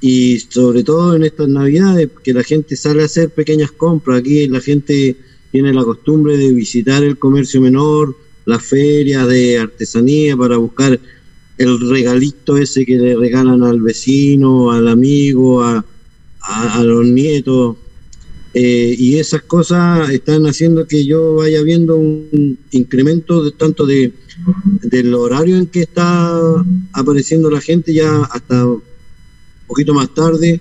y 0.00 0.38
sobre 0.38 0.84
todo 0.84 1.16
en 1.16 1.24
estas 1.24 1.48
navidades 1.48 2.10
que 2.22 2.34
la 2.34 2.42
gente 2.42 2.76
sale 2.76 3.02
a 3.02 3.06
hacer 3.06 3.30
pequeñas 3.30 3.72
compras. 3.72 4.18
Aquí 4.18 4.46
la 4.48 4.60
gente 4.60 5.16
tiene 5.50 5.72
la 5.72 5.84
costumbre 5.84 6.36
de 6.36 6.52
visitar 6.52 7.02
el 7.02 7.18
comercio 7.18 7.60
menor, 7.60 8.16
las 8.44 8.62
ferias 8.62 9.26
de 9.28 9.58
artesanía 9.58 10.36
para 10.36 10.56
buscar 10.56 11.00
el 11.56 11.90
regalito 11.90 12.56
ese 12.56 12.84
que 12.84 12.98
le 12.98 13.16
regalan 13.16 13.62
al 13.62 13.80
vecino, 13.80 14.72
al 14.72 14.88
amigo, 14.88 15.62
a, 15.62 15.84
los 16.82 17.06
nietos. 17.06 17.76
Eh, 18.54 18.94
y 18.96 19.18
esas 19.18 19.42
cosas 19.42 20.10
están 20.10 20.46
haciendo 20.46 20.86
que 20.86 21.04
yo 21.04 21.36
vaya 21.36 21.62
viendo 21.62 21.96
un 21.96 22.56
incremento 22.70 23.42
de, 23.42 23.50
tanto 23.52 23.84
de 23.84 24.12
del 24.82 25.14
horario 25.14 25.56
en 25.56 25.66
que 25.66 25.82
está 25.82 26.64
apareciendo 26.92 27.50
la 27.50 27.60
gente 27.60 27.92
ya 27.92 28.22
hasta 28.30 28.66
un 28.66 28.82
poquito 29.66 29.92
más 29.92 30.12
tarde. 30.14 30.60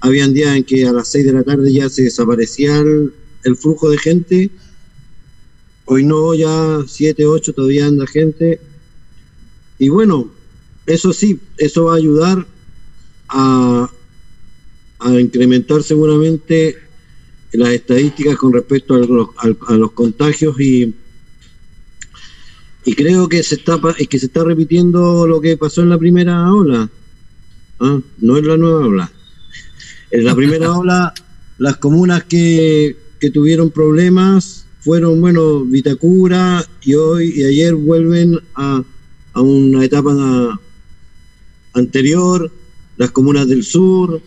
Habían 0.00 0.32
días 0.32 0.56
en 0.56 0.64
que 0.64 0.86
a 0.86 0.92
las 0.92 1.08
6 1.08 1.26
de 1.26 1.32
la 1.32 1.42
tarde 1.42 1.72
ya 1.72 1.88
se 1.88 2.02
desaparecía 2.02 2.78
el 3.44 3.56
flujo 3.56 3.90
de 3.90 3.98
gente 3.98 4.50
Hoy 5.84 6.04
no, 6.04 6.32
ya 6.34 6.82
7, 6.86 7.26
8 7.26 7.52
todavía 7.52 7.86
anda 7.86 8.06
gente. 8.06 8.60
Y 9.78 9.88
bueno, 9.88 10.30
eso 10.86 11.12
sí, 11.12 11.40
eso 11.58 11.84
va 11.84 11.94
a 11.94 11.96
ayudar 11.96 12.46
a, 13.28 13.90
a 15.00 15.20
incrementar 15.20 15.82
seguramente 15.82 16.76
las 17.52 17.70
estadísticas 17.70 18.36
con 18.36 18.52
respecto 18.52 18.94
a 18.94 19.76
los, 19.76 19.92
contagios 19.92 20.58
y, 20.58 20.94
y 22.84 22.94
creo 22.94 23.28
que 23.28 23.42
se 23.42 23.56
está 23.56 23.78
que 24.08 24.18
se 24.18 24.26
está 24.26 24.44
repitiendo 24.44 25.26
lo 25.26 25.40
que 25.40 25.56
pasó 25.56 25.82
en 25.82 25.90
la 25.90 25.98
primera 25.98 26.52
ola. 26.52 26.88
¿ah? 27.80 28.00
No 28.18 28.36
es 28.36 28.44
la 28.44 28.56
nueva 28.56 28.86
ola. 28.86 29.12
En 30.10 30.24
la 30.24 30.34
primera 30.34 30.72
ola, 30.78 31.12
las 31.58 31.76
comunas 31.76 32.24
que, 32.24 32.96
que 33.20 33.30
tuvieron 33.30 33.70
problemas 33.70 34.64
fueron, 34.80 35.20
bueno, 35.20 35.60
Vitacura 35.60 36.66
y 36.82 36.94
hoy 36.94 37.34
y 37.36 37.44
ayer 37.44 37.74
vuelven 37.74 38.40
a, 38.54 38.82
a 39.32 39.40
una 39.40 39.84
etapa 39.84 40.60
anterior, 41.74 42.50
las 42.96 43.10
comunas 43.10 43.46
del 43.46 43.62
sur, 43.62 44.20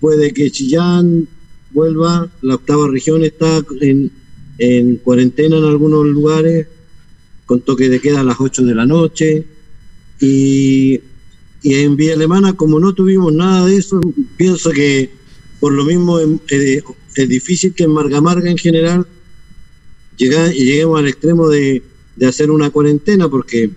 puede 0.00 0.32
que 0.32 0.50
Chillán 0.50 1.28
vuelva, 1.72 2.28
la 2.42 2.54
octava 2.54 2.88
región 2.88 3.24
está 3.24 3.62
en, 3.80 4.10
en 4.58 4.96
cuarentena 4.96 5.58
en 5.58 5.64
algunos 5.64 6.06
lugares, 6.06 6.66
con 7.46 7.60
toque 7.60 7.88
de 7.88 8.00
queda 8.00 8.20
a 8.20 8.24
las 8.24 8.40
8 8.40 8.62
de 8.62 8.74
la 8.74 8.86
noche, 8.86 9.44
y, 10.20 11.00
y 11.62 11.74
en 11.74 11.96
Vía 11.96 12.14
Alemana, 12.14 12.52
como 12.52 12.78
no 12.78 12.92
tuvimos 12.94 13.32
nada 13.32 13.66
de 13.66 13.76
eso, 13.76 14.00
pienso 14.36 14.70
que 14.70 15.10
por 15.58 15.72
lo 15.72 15.84
mismo 15.84 16.18
es, 16.18 16.82
es 17.16 17.28
difícil 17.28 17.74
que 17.74 17.84
en 17.84 17.90
Marga 17.90 18.20
Marga 18.20 18.50
en 18.50 18.58
general 18.58 19.06
y 20.20 20.64
lleguemos 20.64 20.98
al 20.98 21.08
extremo 21.08 21.48
de, 21.48 21.82
hacer 22.28 22.50
una 22.50 22.68
cuarentena 22.68 23.30
porque 23.30 23.70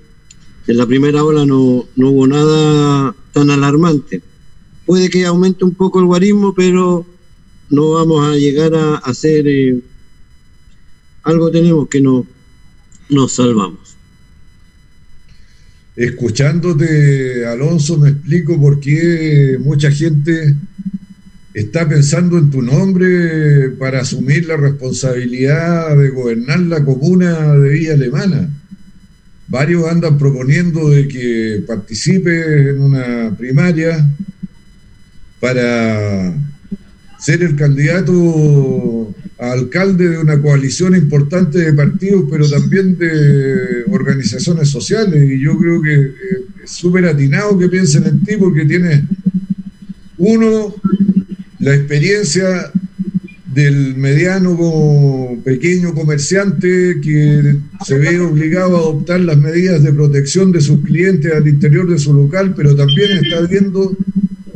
en 0.68 0.78
la 0.78 0.86
primera 0.86 1.24
ola 1.24 1.46
no, 1.46 1.86
hubo 1.96 2.28
nada 2.28 3.16
tan 3.32 3.50
alarmante. 3.50 4.22
Puede 4.86 5.10
que 5.10 5.26
aumente 5.26 5.64
un 5.64 5.74
poco 5.74 6.02
el 6.02 6.06
guarismo, 6.06 6.54
pero 6.54 7.06
no 7.70 7.92
vamos 7.92 8.28
a 8.28 8.36
llegar 8.36 8.74
a 8.76 8.96
hacer 8.98 9.48
eh, 9.48 9.80
algo 11.24 11.52
tenemos 11.52 11.88
que 11.88 12.02
no 12.02 12.26
nos 13.10 13.34
salvamos. 13.34 13.96
Escuchándote, 15.96 17.46
Alonso, 17.46 17.98
me 17.98 18.10
explico 18.10 18.60
por 18.60 18.80
qué 18.80 19.58
mucha 19.60 19.92
gente 19.92 20.56
está 21.54 21.88
pensando 21.88 22.38
en 22.40 22.50
tu 22.50 22.64
nombre 22.64 23.70
para 23.78 24.02
asumir 24.02 24.48
la 24.48 24.58
responsabilidad 24.58 25.96
de 25.96 26.10
gobernar 26.10 26.60
la 26.62 26.84
comuna 26.84 27.54
de 27.54 27.70
Villa 27.70 27.94
Alemana. 27.94 28.50
Varios 29.48 29.86
andan 29.88 30.18
proponiendo 30.18 30.90
de 30.90 31.08
que 31.08 31.64
participes 31.68 32.48
en 32.48 32.82
una 32.82 33.36
primaria 33.38 34.10
para 35.40 36.34
ser 37.24 37.42
el 37.42 37.56
candidato 37.56 39.16
a 39.40 39.54
alcalde 39.54 40.10
de 40.10 40.18
una 40.18 40.42
coalición 40.42 40.94
importante 40.94 41.58
de 41.58 41.72
partidos, 41.72 42.26
pero 42.30 42.50
también 42.50 42.98
de 42.98 43.86
organizaciones 43.90 44.68
sociales. 44.68 45.32
Y 45.32 45.40
yo 45.40 45.58
creo 45.58 45.82
que 45.82 45.94
eh, 45.94 46.14
es 46.66 46.72
súper 46.72 47.06
atinado 47.06 47.58
que 47.58 47.70
piensen 47.70 48.04
en 48.08 48.26
ti 48.26 48.36
porque 48.38 48.66
tienes 48.66 49.04
uno 50.18 50.76
la 51.60 51.74
experiencia 51.74 52.70
del 53.56 53.96
mediano 53.96 55.40
pequeño 55.46 55.94
comerciante 55.94 57.00
que 57.02 57.56
se 57.86 58.00
ve 58.00 58.20
obligado 58.20 58.76
a 58.76 58.80
adoptar 58.80 59.22
las 59.22 59.38
medidas 59.38 59.82
de 59.82 59.94
protección 59.94 60.52
de 60.52 60.60
sus 60.60 60.82
clientes 60.82 61.34
al 61.34 61.48
interior 61.48 61.90
de 61.90 62.00
su 62.00 62.14
local, 62.14 62.54
pero 62.54 62.76
también 62.76 63.12
está 63.24 63.40
viendo 63.48 63.96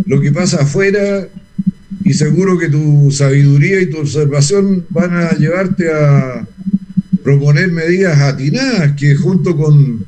lo 0.05 0.19
que 0.19 0.33
pasa 0.33 0.63
afuera 0.63 1.29
y 2.07 2.13
seguro 2.13 2.57
que 2.57 2.69
tu 2.69 3.11
sabiduría 3.11 3.81
y 3.81 3.87
tu 3.87 3.97
observación 3.97 4.85
van 4.89 5.13
a 5.13 5.31
llevarte 5.31 5.91
a 5.91 6.47
proponer 7.21 7.69
medidas 7.73 8.17
atinadas 8.19 8.93
que 8.93 9.13
junto 9.13 9.57
con 9.57 10.05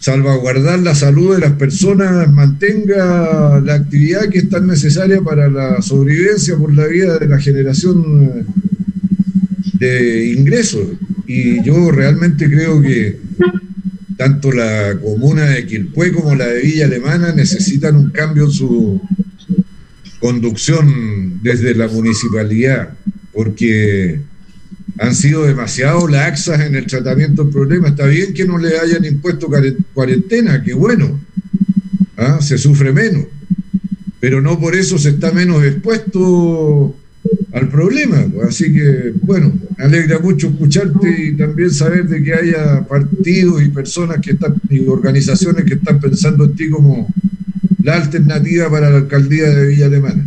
salvaguardar 0.00 0.80
la 0.80 0.96
salud 0.96 1.34
de 1.34 1.42
las 1.42 1.52
personas 1.52 2.28
mantenga 2.28 3.60
la 3.60 3.74
actividad 3.74 4.28
que 4.28 4.38
es 4.38 4.48
tan 4.48 4.66
necesaria 4.66 5.20
para 5.20 5.48
la 5.48 5.80
sobrevivencia 5.80 6.56
por 6.56 6.74
la 6.74 6.88
vida 6.88 7.18
de 7.18 7.28
la 7.28 7.38
generación 7.38 8.44
de 9.74 10.34
ingresos. 10.36 10.88
Y 11.28 11.62
yo 11.62 11.92
realmente 11.92 12.50
creo 12.50 12.82
que 12.82 13.20
tanto 14.16 14.50
la 14.50 14.98
comuna 15.00 15.44
de 15.44 15.66
Quilpué 15.66 16.10
como 16.10 16.34
la 16.34 16.48
de 16.48 16.62
Villa 16.62 16.86
Alemana 16.86 17.32
necesitan 17.32 17.96
un 17.96 18.10
cambio 18.10 18.46
en 18.46 18.50
su 18.50 19.00
conducción 20.24 21.38
desde 21.42 21.74
la 21.74 21.86
municipalidad, 21.86 22.94
porque 23.30 24.20
han 24.98 25.14
sido 25.14 25.44
demasiado 25.44 26.08
laxas 26.08 26.62
en 26.62 26.74
el 26.76 26.86
tratamiento 26.86 27.44
del 27.44 27.52
problema. 27.52 27.88
Está 27.88 28.06
bien 28.06 28.32
que 28.32 28.46
no 28.46 28.56
le 28.56 28.78
hayan 28.78 29.04
impuesto 29.04 29.50
cuarentena, 29.92 30.62
que 30.62 30.72
bueno, 30.72 31.20
¿ah? 32.16 32.38
se 32.40 32.56
sufre 32.56 32.90
menos, 32.90 33.26
pero 34.18 34.40
no 34.40 34.58
por 34.58 34.74
eso 34.74 34.96
se 34.96 35.10
está 35.10 35.30
menos 35.30 35.62
expuesto 35.62 36.96
al 37.52 37.68
problema. 37.68 38.24
Así 38.48 38.72
que, 38.72 39.12
bueno, 39.20 39.52
me 39.76 39.84
alegra 39.84 40.20
mucho 40.20 40.48
escucharte 40.48 41.22
y 41.22 41.36
también 41.36 41.70
saber 41.70 42.08
de 42.08 42.22
que 42.22 42.32
haya 42.32 42.82
partidos 42.88 43.62
y 43.62 43.68
personas 43.68 44.20
que 44.22 44.30
están, 44.30 44.54
y 44.70 44.86
organizaciones 44.86 45.66
que 45.66 45.74
están 45.74 46.00
pensando 46.00 46.44
en 46.46 46.56
ti 46.56 46.70
como 46.70 47.12
la 47.84 47.96
alternativa 47.96 48.70
para 48.70 48.90
la 48.90 48.96
alcaldía 48.96 49.50
de 49.50 49.66
Villa 49.66 49.86
Alemana. 49.86 50.26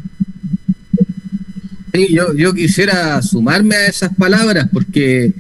Sí, 1.91 2.13
yo, 2.13 2.35
yo 2.35 2.53
quisiera 2.53 3.19
sumarme 3.23 3.75
a 3.75 3.87
esas 3.87 4.15
palabras 4.15 4.69
porque 4.71 5.33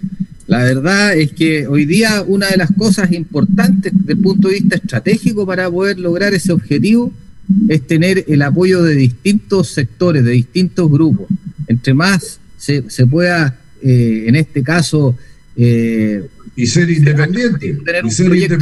la 0.47 0.63
verdad 0.63 1.15
es 1.15 1.31
que 1.33 1.67
hoy 1.67 1.85
día 1.85 2.23
una 2.25 2.49
de 2.49 2.57
las 2.57 2.71
cosas 2.71 3.11
importantes 3.11 3.93
desde 3.95 4.13
el 4.13 4.19
punto 4.19 4.47
de 4.47 4.55
vista 4.55 4.77
estratégico 4.77 5.45
para 5.45 5.69
poder 5.69 5.99
lograr 5.99 6.33
ese 6.33 6.51
objetivo 6.51 7.13
es 7.69 7.85
tener 7.85 8.25
el 8.27 8.41
apoyo 8.41 8.81
de 8.81 8.95
distintos 8.95 9.69
sectores, 9.69 10.23
de 10.25 10.31
distintos 10.31 10.89
grupos. 10.89 11.27
Entre 11.67 11.93
más 11.93 12.39
se, 12.57 12.89
se 12.89 13.05
pueda, 13.05 13.59
eh, 13.83 14.25
en 14.25 14.35
este 14.35 14.63
caso... 14.63 15.15
Eh, 15.55 16.25
y 16.55 16.65
ser 16.65 16.89
independiente. 16.89 17.77
Tener 17.85 18.03
un 18.03 18.11
proyecto 18.11 18.57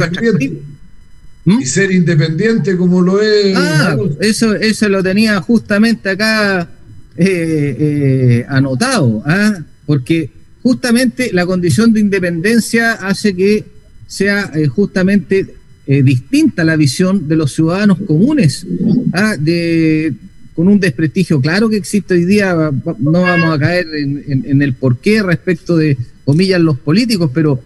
¿Mm? 1.46 1.60
y 1.60 1.66
ser 1.66 1.92
independiente 1.92 2.76
como 2.76 3.00
lo 3.00 3.22
es. 3.22 3.56
Ah, 3.56 3.96
eso, 4.20 4.54
eso 4.54 4.88
lo 4.88 5.02
tenía 5.02 5.40
justamente 5.40 6.10
acá 6.10 6.68
eh, 7.16 7.76
eh, 7.78 8.46
anotado, 8.48 9.22
¿ah? 9.24 9.60
porque 9.86 10.28
justamente 10.62 11.30
la 11.32 11.46
condición 11.46 11.92
de 11.92 12.00
independencia 12.00 12.94
hace 12.94 13.34
que 13.34 13.64
sea 14.06 14.50
eh, 14.54 14.66
justamente 14.66 15.54
distinta 15.86 16.64
la 16.64 16.74
visión 16.74 17.28
de 17.28 17.36
los 17.36 17.54
ciudadanos 17.54 17.98
comunes, 18.08 18.66
¿ah? 19.12 19.36
de, 19.38 20.14
con 20.52 20.66
un 20.66 20.80
desprestigio 20.80 21.40
claro 21.40 21.68
que 21.68 21.76
existe 21.76 22.14
hoy 22.14 22.24
día, 22.24 22.72
no 22.98 23.22
vamos 23.22 23.54
a 23.54 23.58
caer 23.60 23.86
en, 23.94 24.44
en 24.46 24.62
el 24.62 24.74
porqué 24.74 25.22
respecto 25.22 25.76
de, 25.76 25.96
comillas, 26.24 26.60
los 26.60 26.76
políticos, 26.76 27.30
pero 27.32 27.62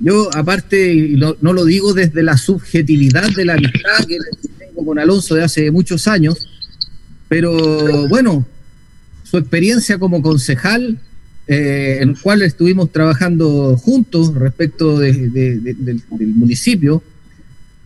yo, 0.00 0.30
aparte, 0.34 1.16
no, 1.40 1.52
lo 1.52 1.64
digo 1.64 1.92
desde 1.92 2.22
la 2.22 2.36
subjetividad 2.36 3.28
de 3.34 3.44
la 3.44 3.54
amistad 3.54 4.06
que 4.06 4.18
tengo 4.58 4.84
con 4.84 4.98
Alonso 4.98 5.34
de 5.34 5.42
hace 5.42 5.70
muchos 5.70 6.06
años, 6.06 6.48
pero 7.28 8.08
bueno, 8.08 8.46
su 9.24 9.38
experiencia 9.38 9.98
como 9.98 10.22
concejal, 10.22 10.98
eh, 11.48 11.98
en 12.00 12.10
el 12.10 12.20
cual 12.20 12.42
estuvimos 12.42 12.92
trabajando 12.92 13.76
juntos 13.76 14.34
respecto 14.34 14.98
del, 14.98 16.02
municipio, 16.36 17.02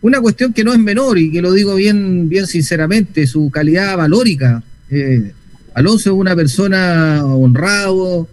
una 0.01 0.21
cuestión 0.21 0.53
que 0.53 0.63
no 0.63 0.73
es 0.73 0.79
menor 0.79 1.17
y 1.17 1.31
que 1.31 1.41
lo 1.41 1.51
digo 1.51 1.75
bien, 1.75 2.29
bien 2.29 2.45
sinceramente, 2.45 3.25
su 3.25 3.49
calidad 3.49 3.97
valórica. 3.97 4.61
Eh, 4.89 5.31
Alonso 5.73 6.11
es 6.11 6.15
una 6.15 6.35
persona 6.35 7.25
honrado, 7.25 8.27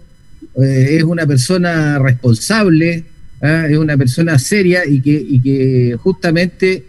eh, 0.60 0.96
es 0.98 1.04
una 1.04 1.26
persona 1.26 1.98
responsable, 1.98 3.04
¿ah? 3.40 3.66
es 3.68 3.76
una 3.76 3.96
persona 3.96 4.38
seria 4.38 4.86
y 4.86 5.00
que, 5.00 5.12
y 5.12 5.40
que 5.40 5.96
justamente 6.00 6.84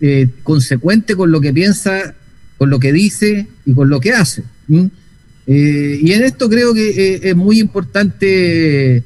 eh, 0.00 0.28
consecuente 0.42 1.14
con 1.14 1.30
lo 1.30 1.40
que 1.40 1.52
piensa, 1.52 2.14
con 2.58 2.68
lo 2.68 2.78
que 2.78 2.92
dice 2.92 3.46
y 3.64 3.72
con 3.72 3.88
lo 3.88 4.00
que 4.00 4.12
hace. 4.12 4.42
Eh, 5.46 6.00
y 6.02 6.12
en 6.12 6.24
esto 6.24 6.50
creo 6.50 6.74
que 6.74 6.88
eh, 6.90 7.20
es 7.22 7.36
muy 7.36 7.60
importante 7.60 9.02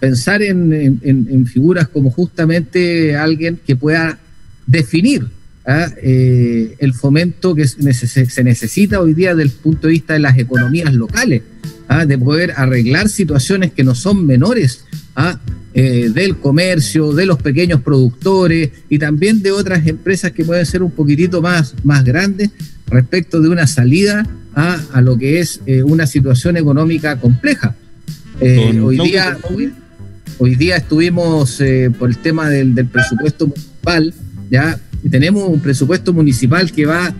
pensar 0.00 0.40
en, 0.42 1.46
figuras 1.46 1.88
como 1.88 2.10
justamente 2.10 3.16
alguien 3.16 3.58
que 3.66 3.76
pueda 3.76 4.18
definir 4.66 5.26
¿ah? 5.66 5.88
el 6.00 6.94
fomento 6.94 7.54
que 7.54 7.66
se 7.66 8.44
necesita 8.44 9.00
hoy 9.00 9.12
día 9.12 9.34
desde 9.34 9.50
el 9.52 9.58
punto 9.58 9.88
de 9.88 9.92
vista 9.92 10.14
de 10.14 10.20
las 10.20 10.38
economías 10.38 10.94
locales, 10.94 11.42
¿ah? 11.88 12.06
de 12.06 12.16
poder 12.16 12.54
arreglar 12.56 13.10
situaciones 13.10 13.72
que 13.72 13.84
no 13.84 13.94
son 13.94 14.24
menores 14.24 14.84
¿ah? 15.16 15.38
Eh, 15.78 16.08
del 16.08 16.38
comercio, 16.38 17.12
de 17.12 17.26
los 17.26 17.36
pequeños 17.36 17.82
productores 17.82 18.70
y 18.88 18.98
también 18.98 19.42
de 19.42 19.52
otras 19.52 19.86
empresas 19.86 20.32
que 20.32 20.42
pueden 20.42 20.64
ser 20.64 20.82
un 20.82 20.90
poquitito 20.90 21.42
más, 21.42 21.74
más 21.84 22.02
grandes 22.02 22.48
respecto 22.86 23.42
de 23.42 23.50
una 23.50 23.66
salida 23.66 24.26
a, 24.54 25.02
lo 25.02 25.18
que 25.18 25.38
es 25.38 25.60
eh, 25.66 25.82
una 25.82 26.06
situación 26.06 26.56
económica 26.56 27.20
compleja. 27.20 27.76
Eh, 28.40 28.80
hoy, 28.82 28.96
día, 28.96 29.36
hoy, 30.38 30.54
día 30.54 30.76
estuvimos 30.76 31.62
por 31.98 32.08
el 32.08 32.16
tema 32.22 32.48
del, 32.48 32.72
presupuesto 32.86 33.48
municipal, 33.48 34.14
ya 34.50 34.80
tenemos 35.10 35.46
un 35.46 35.60
presupuesto 35.60 36.14
municipal 36.14 36.72
que 36.72 36.86
va, 36.86 37.14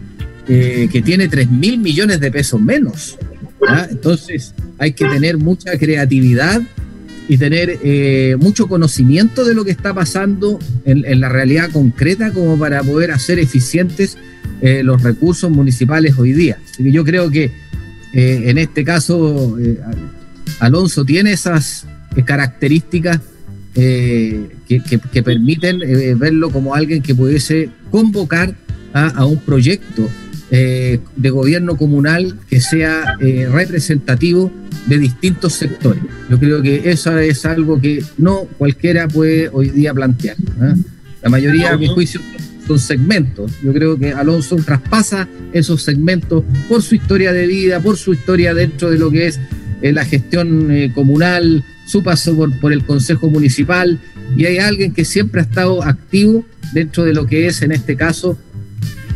que 0.46 1.02
tiene 1.04 1.28
3 1.28 1.50
mil 1.50 1.76
millones 1.76 2.20
de 2.20 2.30
pesos 2.30 2.58
menos. 2.58 3.18
Entonces 3.90 4.54
hay 4.78 4.94
que 4.94 5.04
tener 5.04 5.36
mucha 5.36 5.76
creatividad 5.76 6.62
y 7.28 7.38
tener 7.38 7.78
eh, 7.82 8.36
mucho 8.38 8.68
conocimiento 8.68 9.44
de 9.44 9.54
lo 9.54 9.64
que 9.64 9.70
está 9.70 9.92
pasando 9.92 10.58
en, 10.84 11.20
la 11.20 11.28
realidad 11.28 11.70
concreta 11.70 12.32
como 12.32 12.58
para 12.58 12.82
poder 12.82 13.10
hacer 13.10 13.38
eficientes 13.38 14.16
eh, 14.60 14.82
los 14.82 15.02
recursos 15.02 15.50
municipales 15.50 16.16
hoy 16.18 16.32
día. 16.32 16.58
Así 16.70 16.84
que 16.84 16.92
yo 16.92 17.04
creo 17.04 17.30
que 17.30 17.50
eh, 18.12 18.42
en 18.46 18.58
este 18.58 18.84
caso 18.84 19.56
Alonso 20.60 21.04
tiene 21.04 21.32
esas 21.32 21.86
características 22.24 23.20
que, 23.74 25.22
permiten 25.22 25.80
verlo 26.18 26.50
como 26.50 26.74
alguien 26.74 27.02
que 27.02 27.14
pudiese 27.14 27.68
convocar 27.90 28.54
a 28.94 29.26
un 29.26 29.38
proyecto 29.38 30.08
eh, 30.50 31.00
de 31.16 31.30
gobierno 31.30 31.76
comunal 31.76 32.38
que 32.48 32.60
sea 32.60 33.16
eh, 33.20 33.48
representativo 33.50 34.52
de 34.86 34.98
distintos 34.98 35.54
sectores. 35.54 36.04
Yo 36.30 36.38
creo 36.38 36.62
que 36.62 36.88
eso 36.88 37.18
es 37.18 37.44
algo 37.44 37.80
que 37.80 38.04
no 38.16 38.46
cualquiera 38.56 39.08
puede 39.08 39.48
hoy 39.48 39.70
día 39.70 39.92
plantear. 39.92 40.36
La 41.20 41.30
mayoría, 41.30 41.72
a 41.72 41.76
mi 41.76 41.88
juicio, 41.88 42.20
son 42.64 42.78
segmentos. 42.78 43.50
Yo 43.64 43.72
creo 43.72 43.98
que 43.98 44.12
Alonso 44.12 44.54
traspasa 44.56 45.28
esos 45.52 45.82
segmentos 45.82 46.44
por 46.68 46.80
su 46.80 46.94
historia 46.94 47.32
de 47.32 47.48
vida, 47.48 47.80
por 47.80 47.96
su 47.96 48.12
historia 48.12 48.54
dentro 48.54 48.88
de 48.90 48.98
lo 48.98 49.10
que 49.10 49.26
es 49.26 49.40
eh, 49.82 49.92
la 49.92 50.04
gestión 50.04 50.70
comunal, 50.94 51.64
su 51.86 52.04
paso 52.04 52.36
por, 52.36 52.56
por 52.60 52.72
el 52.72 52.84
Consejo 52.84 53.30
Municipal, 53.30 53.98
y 54.36 54.44
hay 54.44 54.58
alguien 54.58 54.94
que 54.94 55.04
siempre 55.04 55.40
ha 55.40 55.44
estado 55.44 55.82
activo 55.82 56.44
dentro 56.72 57.02
de 57.02 57.14
lo 57.14 57.26
que 57.26 57.48
es, 57.48 57.62
en 57.62 57.72
este 57.72 57.96
caso, 57.96 58.38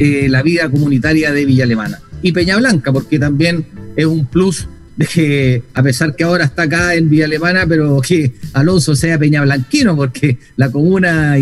eh, 0.00 0.30
la 0.30 0.42
vida 0.42 0.70
comunitaria 0.70 1.30
de 1.30 1.44
Villa 1.44 1.64
Alemana. 1.64 2.00
Y 2.22 2.32
Peña 2.32 2.56
Blanca, 2.56 2.90
porque 2.90 3.18
también 3.18 3.66
es 3.96 4.06
un 4.06 4.24
plus 4.24 4.66
de 4.96 5.06
que, 5.06 5.62
a 5.74 5.82
pesar 5.82 6.16
que 6.16 6.24
ahora 6.24 6.46
está 6.46 6.62
acá 6.62 6.94
en 6.94 7.10
Villa 7.10 7.26
Alemana, 7.26 7.66
pero 7.68 8.00
que 8.00 8.32
Alonso 8.54 8.96
sea 8.96 9.18
Peña 9.18 9.42
Blanquino, 9.42 9.94
porque 9.94 10.38
la 10.56 10.70
comuna, 10.70 11.36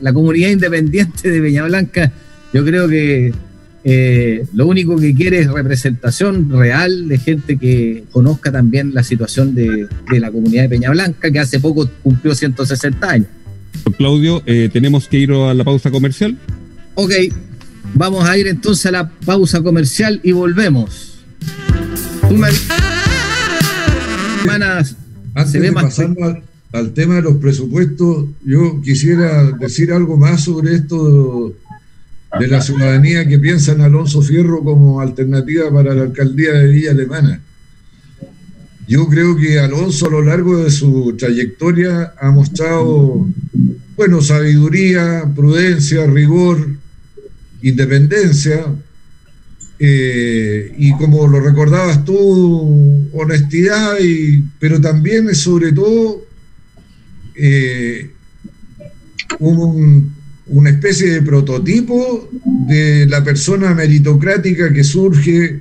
la, 0.00 0.12
comunidad 0.12 0.50
independiente 0.50 1.30
de 1.30 1.40
Peña 1.40 1.64
Blanca, 1.64 2.10
yo 2.52 2.64
creo 2.64 2.88
que 2.88 3.32
eh, 3.84 4.44
lo 4.54 4.66
único 4.66 4.96
que 4.96 5.14
quiere 5.14 5.38
es 5.38 5.48
representación 5.48 6.50
real 6.50 7.06
de 7.06 7.18
gente 7.18 7.58
que 7.58 8.02
conozca 8.10 8.50
también 8.50 8.92
la 8.92 9.04
situación 9.04 9.54
de, 9.54 9.86
la 10.18 10.32
comunidad 10.32 10.64
de 10.64 10.68
Peña 10.68 10.90
Blanca, 10.90 11.30
que 11.30 11.38
hace 11.38 11.60
poco 11.60 11.88
cumplió 12.02 12.34
160 12.34 13.08
años. 13.08 13.28
Claudio, 13.96 14.42
eh, 14.46 14.68
tenemos 14.72 15.06
que 15.06 15.18
ir 15.18 15.30
a 15.30 15.54
la 15.54 15.62
pausa 15.62 15.92
comercial. 15.92 16.36
Ok, 16.94 17.12
Vamos 17.94 18.28
a 18.28 18.36
ir 18.38 18.46
entonces 18.46 18.86
a 18.86 18.90
la 18.90 19.08
pausa 19.08 19.62
comercial 19.62 20.20
y 20.22 20.32
volvemos. 20.32 21.18
Antes 25.34 25.62
de 25.62 25.72
pasar 25.72 26.14
al, 26.72 26.92
tema 26.92 27.16
de 27.16 27.22
los 27.22 27.36
presupuestos, 27.36 28.26
yo 28.44 28.80
quisiera 28.82 29.44
decir 29.52 29.92
algo 29.92 30.16
más 30.16 30.44
sobre 30.44 30.74
esto 30.74 31.54
de 32.38 32.46
la 32.46 32.60
ciudadanía 32.60 33.26
que 33.26 33.38
piensa 33.38 33.72
en 33.72 33.80
Alonso 33.80 34.20
Fierro 34.22 34.62
como 34.62 35.00
alternativa 35.00 35.72
para 35.72 35.94
la 35.94 36.02
alcaldía 36.02 36.52
de 36.52 36.66
Villa 36.70 36.90
Alemana. 36.90 37.40
Yo 38.86 39.06
creo 39.06 39.36
que 39.36 39.58
Alonso 39.58 40.06
a 40.06 40.10
lo 40.10 40.22
largo 40.22 40.64
de 40.64 40.70
su 40.70 41.14
trayectoria 41.18 42.14
ha 42.18 42.30
mostrado, 42.30 43.26
bueno, 43.96 44.22
sabiduría, 44.22 45.30
prudencia, 45.34 46.06
rigor, 46.06 46.68
independencia, 47.62 48.64
eh, 49.80 50.74
y 50.76 50.92
como 50.92 51.28
lo 51.28 51.40
recordabas 51.40 52.04
tú, 52.04 53.08
honestidad, 53.12 53.98
y, 54.00 54.44
pero 54.58 54.80
también 54.80 55.28
es 55.28 55.38
sobre 55.38 55.72
todo 55.72 56.24
eh, 57.36 58.10
un, 59.38 60.12
una 60.48 60.70
especie 60.70 61.10
de 61.10 61.22
prototipo 61.22 62.28
de 62.66 63.06
la 63.06 63.22
persona 63.22 63.74
meritocrática 63.74 64.72
que 64.72 64.82
surge 64.82 65.60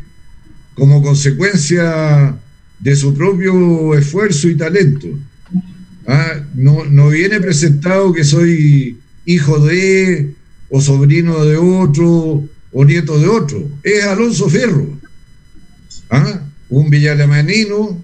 como 0.73 1.01
consecuencia 1.01 2.35
de 2.79 2.95
su 2.95 3.13
propio 3.13 3.95
esfuerzo 3.95 4.47
y 4.47 4.55
talento. 4.55 5.07
Ah, 6.07 6.41
no, 6.55 6.85
no 6.85 7.09
viene 7.09 7.39
presentado 7.39 8.13
que 8.13 8.23
soy 8.23 8.97
hijo 9.25 9.59
de, 9.59 10.33
o 10.69 10.81
sobrino 10.81 11.45
de 11.45 11.57
otro, 11.57 12.43
o 12.71 12.85
nieto 12.85 13.17
de 13.19 13.27
otro. 13.27 13.67
Es 13.83 14.03
Alonso 14.03 14.49
Ferro, 14.49 14.87
¿ah? 16.09 16.41
un 16.69 16.89
villalemanino 16.89 18.03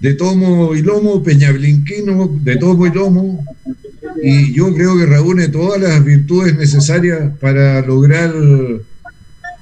de 0.00 0.14
tomo 0.14 0.74
y 0.74 0.82
lomo, 0.82 1.22
peñablinquino 1.22 2.38
de 2.42 2.56
tomo 2.56 2.86
y 2.86 2.92
lomo, 2.92 3.44
y 4.22 4.52
yo 4.52 4.74
creo 4.74 4.98
que 4.98 5.06
reúne 5.06 5.48
todas 5.48 5.80
las 5.80 6.04
virtudes 6.04 6.56
necesarias 6.56 7.30
para 7.40 7.80
lograr 7.82 8.34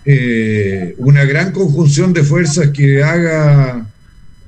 eh, 0.05 0.95
una 0.99 1.25
gran 1.25 1.53
conjunción 1.53 2.13
de 2.13 2.25
fuerzas 2.25 2.71
que 2.71 3.03
haga 3.03 3.87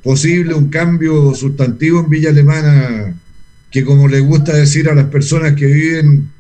posible 0.02 0.54
un 0.54 0.70
cambio 0.70 1.35
sustantivo 1.35 2.00
en 2.00 2.09
Villa 2.09 2.30
Alemana, 2.30 3.14
que 3.70 3.85
como 3.85 4.09
le 4.09 4.20
gusta 4.20 4.56
decir 4.56 4.88
a 4.88 4.94
las 4.94 5.06
personas 5.06 5.52
que 5.52 5.66
viven 5.66 6.30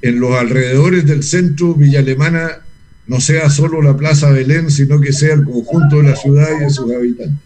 en 0.00 0.20
los 0.20 0.34
alrededores 0.34 1.06
del 1.06 1.22
centro, 1.22 1.74
Villa 1.74 2.00
Alemana 2.00 2.58
no 3.06 3.20
sea 3.20 3.50
solo 3.50 3.82
la 3.82 3.96
Plaza 3.96 4.30
Belén, 4.30 4.70
sino 4.70 5.00
que 5.00 5.12
sea 5.12 5.34
el 5.34 5.44
conjunto 5.44 5.96
de 5.96 6.10
la 6.10 6.16
ciudad 6.16 6.48
y 6.56 6.64
de 6.64 6.70
sus 6.70 6.90
habitantes. 6.92 7.38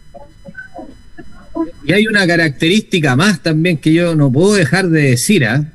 Y 1.84 1.92
hay 1.92 2.06
una 2.06 2.26
característica 2.26 3.16
más 3.16 3.42
también 3.42 3.78
que 3.78 3.92
yo 3.92 4.14
no 4.14 4.30
puedo 4.30 4.54
dejar 4.54 4.88
de 4.88 5.02
decir, 5.02 5.44
¿ah? 5.46 5.72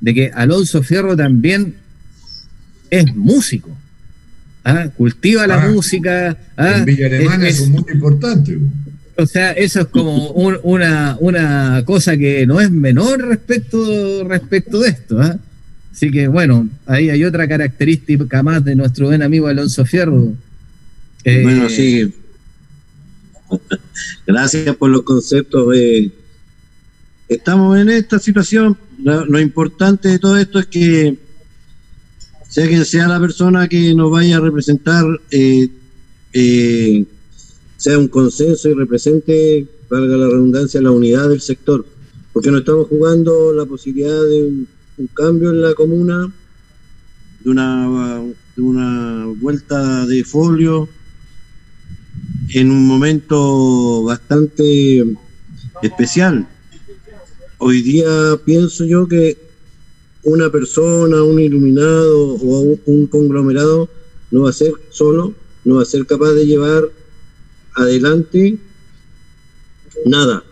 de 0.00 0.14
que 0.14 0.30
Alonso 0.34 0.82
Fierro 0.82 1.16
también 1.16 1.74
es 2.88 3.14
músico. 3.14 3.76
¿ah? 4.64 4.88
Cultiva 4.96 5.46
la 5.46 5.62
ah, 5.64 5.68
música. 5.68 6.36
¿ah? 6.56 6.76
En 6.78 6.84
Villa 6.84 7.06
Alemana 7.06 7.48
es, 7.48 7.68
muy 7.68 7.84
importante. 7.92 8.58
O 9.16 9.26
sea, 9.26 9.52
eso 9.52 9.80
es 9.80 9.86
como 9.88 10.28
una, 10.30 11.16
una 11.20 11.82
cosa 11.84 12.16
que 12.16 12.46
no 12.46 12.60
es 12.60 12.70
menor 12.70 13.20
respecto, 13.28 14.24
respecto 14.26 14.80
de 14.80 14.88
esto. 14.88 15.20
Así 15.92 16.10
que 16.10 16.28
bueno, 16.28 16.68
ahí 16.86 17.10
hay 17.10 17.24
otra 17.24 17.48
característica 17.48 18.42
más 18.42 18.64
de 18.64 18.76
nuestro 18.76 19.06
buen 19.06 19.22
amigo 19.22 19.48
Alonso 19.48 19.84
Fierro. 19.84 20.34
bueno, 21.24 21.68
sí, 21.68 22.00
eh, 22.00 22.12
Gracias 24.26 24.76
por 24.76 24.90
los 24.90 25.02
conceptos. 25.02 25.74
estamos 27.28 27.78
en 27.78 27.90
esta 27.90 28.18
situación. 28.18 28.76
Lo, 29.02 29.40
importante 29.40 30.08
de 30.08 30.18
todo 30.18 30.36
esto 30.36 30.58
es 30.58 30.66
que 30.66 31.18
sea 32.48 32.68
quien 32.68 32.84
sea 32.84 33.08
la 33.08 33.20
persona 33.20 33.68
que 33.68 33.94
nos 33.94 34.10
vaya 34.10 34.36
a 34.36 34.40
representar, 34.40 35.04
eh, 35.30 35.68
eh, 36.32 37.04
sea 37.76 37.98
un 37.98 38.08
consenso 38.08 38.68
y 38.68 38.74
represente, 38.74 39.66
valga 39.88 40.16
la 40.16 40.26
redundancia, 40.26 40.80
la 40.80 40.90
unidad 40.90 41.28
del 41.28 41.40
sector. 41.40 41.84
Porque 42.32 42.50
no 42.50 42.58
estamos 42.58 42.86
jugando 42.88 43.52
la 43.52 43.64
posibilidad 43.64 44.22
de 44.22 44.42
un, 44.44 44.68
cambio 45.08 45.50
en 45.50 45.62
la 45.62 45.74
comuna, 45.74 46.32
de 47.44 47.50
una, 47.50 48.22
de 48.56 48.62
una 48.62 49.26
vuelta 49.40 50.06
de 50.06 50.24
folio 50.24 50.88
en 52.50 52.70
un 52.70 52.86
momento 52.86 54.02
bastante 54.02 55.04
especial. 55.82 56.46
Hoy 57.58 57.82
día 57.82 58.38
pienso 58.44 58.84
yo 58.84 59.06
que 59.06 59.36
una 60.24 60.50
persona, 60.50 61.22
un 61.22 61.40
iluminado 61.40 62.34
o 62.34 62.78
un 62.86 63.06
conglomerado 63.06 63.88
no 64.30 64.42
va 64.42 64.50
a 64.50 64.54
ser 64.54 64.72
solo, 64.90 65.34
no 65.64 65.76
va 65.76 65.82
a 65.82 65.86
ser 65.86 66.06
capaz 66.06 66.32
de 66.32 66.46
llevar 66.46 66.84
adelante 67.74 68.58
nada, 70.06 70.42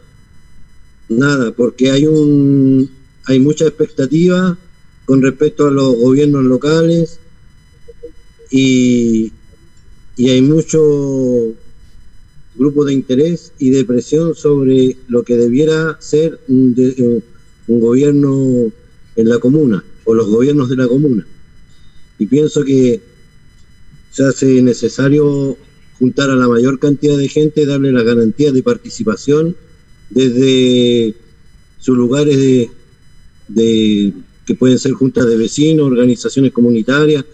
nada, 1.08 1.52
porque 1.52 1.90
hay 1.90 2.06
un 2.06 2.90
hay 3.28 3.38
mucha 3.38 3.66
expectativa 3.66 4.56
con 5.04 5.20
respecto 5.20 5.66
a 5.66 5.70
los 5.70 5.96
gobiernos 5.96 6.44
locales 6.44 7.18
y, 8.50 9.32
y 10.16 10.30
hay 10.30 10.40
mucho 10.40 11.52
grupo 12.54 12.86
de 12.86 12.94
interés 12.94 13.52
y 13.58 13.68
de 13.68 13.84
presión 13.84 14.34
sobre 14.34 14.96
lo 15.08 15.22
que 15.24 15.36
debiera 15.36 15.98
ser 16.00 16.40
un, 16.48 16.74
un 17.66 17.80
gobierno 17.80 18.72
en 19.14 19.28
la 19.28 19.38
comuna 19.38 19.84
o 20.04 20.14
los 20.14 20.28
gobiernos 20.28 20.70
de 20.70 20.76
la 20.76 20.88
comuna. 20.88 21.26
Y 22.18 22.26
pienso 22.26 22.64
que 22.64 23.02
se 24.10 24.24
hace 24.24 24.62
necesario 24.62 25.58
juntar 25.98 26.30
a 26.30 26.36
la 26.36 26.48
mayor 26.48 26.78
cantidad 26.78 27.18
de 27.18 27.28
gente, 27.28 27.66
darle 27.66 27.92
las 27.92 28.04
garantías 28.04 28.54
de 28.54 28.62
participación 28.62 29.54
desde 30.08 31.14
sus 31.78 31.96
lugares 31.96 32.38
de, 32.38 32.70
de 33.48 34.12
que 34.46 34.54
pueden 34.54 34.78
ser 34.78 34.92
juntas 34.92 35.26
de 35.26 35.36
vecinos, 35.36 35.86
organizaciones 35.86 36.52
comunitarias, 36.52 37.24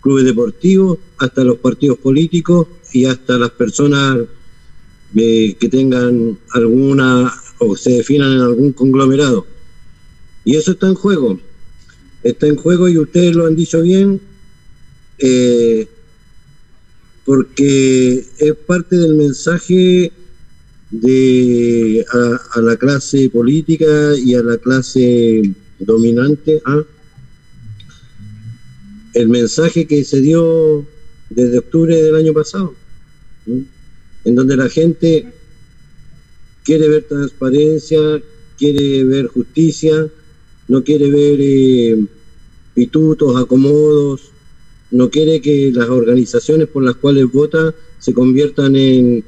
clubes 0.00 0.24
deportivos, 0.24 0.98
hasta 1.18 1.42
los 1.44 1.58
partidos 1.58 1.98
políticos 1.98 2.68
y 2.92 3.06
hasta 3.06 3.36
las 3.38 3.50
personas 3.50 4.18
que 5.14 5.68
tengan 5.70 6.38
alguna 6.52 7.32
o 7.58 7.76
se 7.76 7.90
definan 7.90 8.32
en 8.32 8.40
algún 8.40 8.72
conglomerado. 8.72 9.46
Y 10.44 10.56
eso 10.56 10.72
está 10.72 10.86
en 10.86 10.94
juego. 10.94 11.40
Está 12.22 12.46
en 12.46 12.56
juego 12.56 12.88
y 12.88 12.98
ustedes 12.98 13.34
lo 13.34 13.46
han 13.46 13.56
dicho 13.56 13.82
bien, 13.82 14.20
eh, 15.18 15.88
porque 17.24 18.24
es 18.38 18.54
parte 18.66 18.96
del 18.96 19.14
mensaje 19.14 20.12
de 20.90 22.04
a, 22.54 22.60
la 22.60 22.76
clase 22.76 23.28
política 23.30 24.14
y 24.16 24.34
a 24.34 24.42
la 24.42 24.56
clase 24.58 25.42
dominante. 25.78 26.60
¿ah? 26.64 26.82
El 29.14 29.28
mensaje 29.28 29.86
que 29.86 30.04
se 30.04 30.20
dio 30.20 30.86
desde 31.30 31.58
octubre 31.58 31.94
del 31.94 32.16
año 32.16 32.32
pasado 32.32 32.74
en 34.24 34.34
donde 34.34 34.56
la 34.56 34.68
gente 34.68 35.32
quiere 36.64 36.88
ver 36.88 37.04
transparencia, 37.04 37.98
quiere 38.58 39.04
ver 39.04 39.26
justicia, 39.28 40.08
no 40.68 40.84
quiere 40.84 41.10
ver 41.10 41.38
eh, 41.40 42.04
pitutos, 42.74 43.40
acomodos, 43.40 44.30
no 44.90 45.08
quiere 45.10 45.40
que 45.40 45.72
las 45.72 45.88
organizaciones 45.88 46.68
por 46.68 46.82
las 46.82 46.96
cuales 46.96 47.30
vota 47.32 47.74
se 47.98 48.12
conviertan 48.12 48.76
en, 48.76 49.24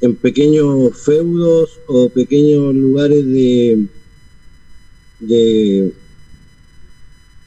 en 0.00 0.14
pequeños 0.16 0.96
feudos 0.98 1.78
o 1.86 2.08
pequeños 2.08 2.74
lugares 2.74 3.26
de, 3.26 3.84
de 5.20 5.92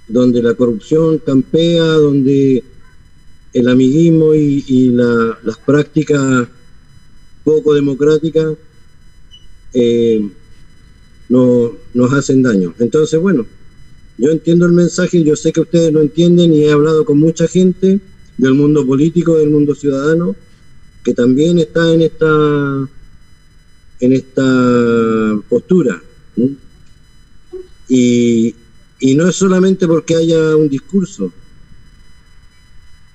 donde 0.07 0.43
la 0.43 0.53
corrupción 0.53 1.17
campea, 1.17 1.83
donde 1.83 2.63
el 3.53 3.67
amiguismo 3.67 4.33
y, 4.33 4.91
las 5.43 5.57
prácticas 5.65 6.47
poco 7.43 7.73
democráticas 7.73 8.53
eh, 9.73 10.27
nos 11.29 12.13
hacen 12.13 12.43
daño. 12.43 12.73
Entonces, 12.79 13.19
bueno, 13.19 13.45
yo 14.17 14.29
entiendo 14.29 14.65
el 14.65 14.73
mensaje, 14.73 15.23
yo 15.23 15.35
sé 15.35 15.51
que 15.51 15.61
ustedes 15.61 15.91
lo 15.91 16.01
entienden 16.01 16.53
y 16.53 16.63
he 16.63 16.71
hablado 16.71 17.05
con 17.05 17.19
mucha 17.19 17.47
gente 17.47 17.99
del 18.37 18.53
mundo 18.53 18.85
político, 18.85 19.37
del 19.37 19.49
mundo 19.49 19.75
ciudadano, 19.75 20.35
que 21.03 21.13
también 21.13 21.59
está 21.59 21.93
en 21.93 22.01
esta 22.01 22.89
en 23.99 24.13
esta 24.13 25.39
postura. 25.49 26.01
Y, 27.87 28.55
y 28.99 29.15
no 29.15 29.27
es 29.27 29.35
solamente 29.35 29.87
porque 29.87 30.15
haya 30.15 30.55
un 30.55 30.69
discurso, 30.69 31.31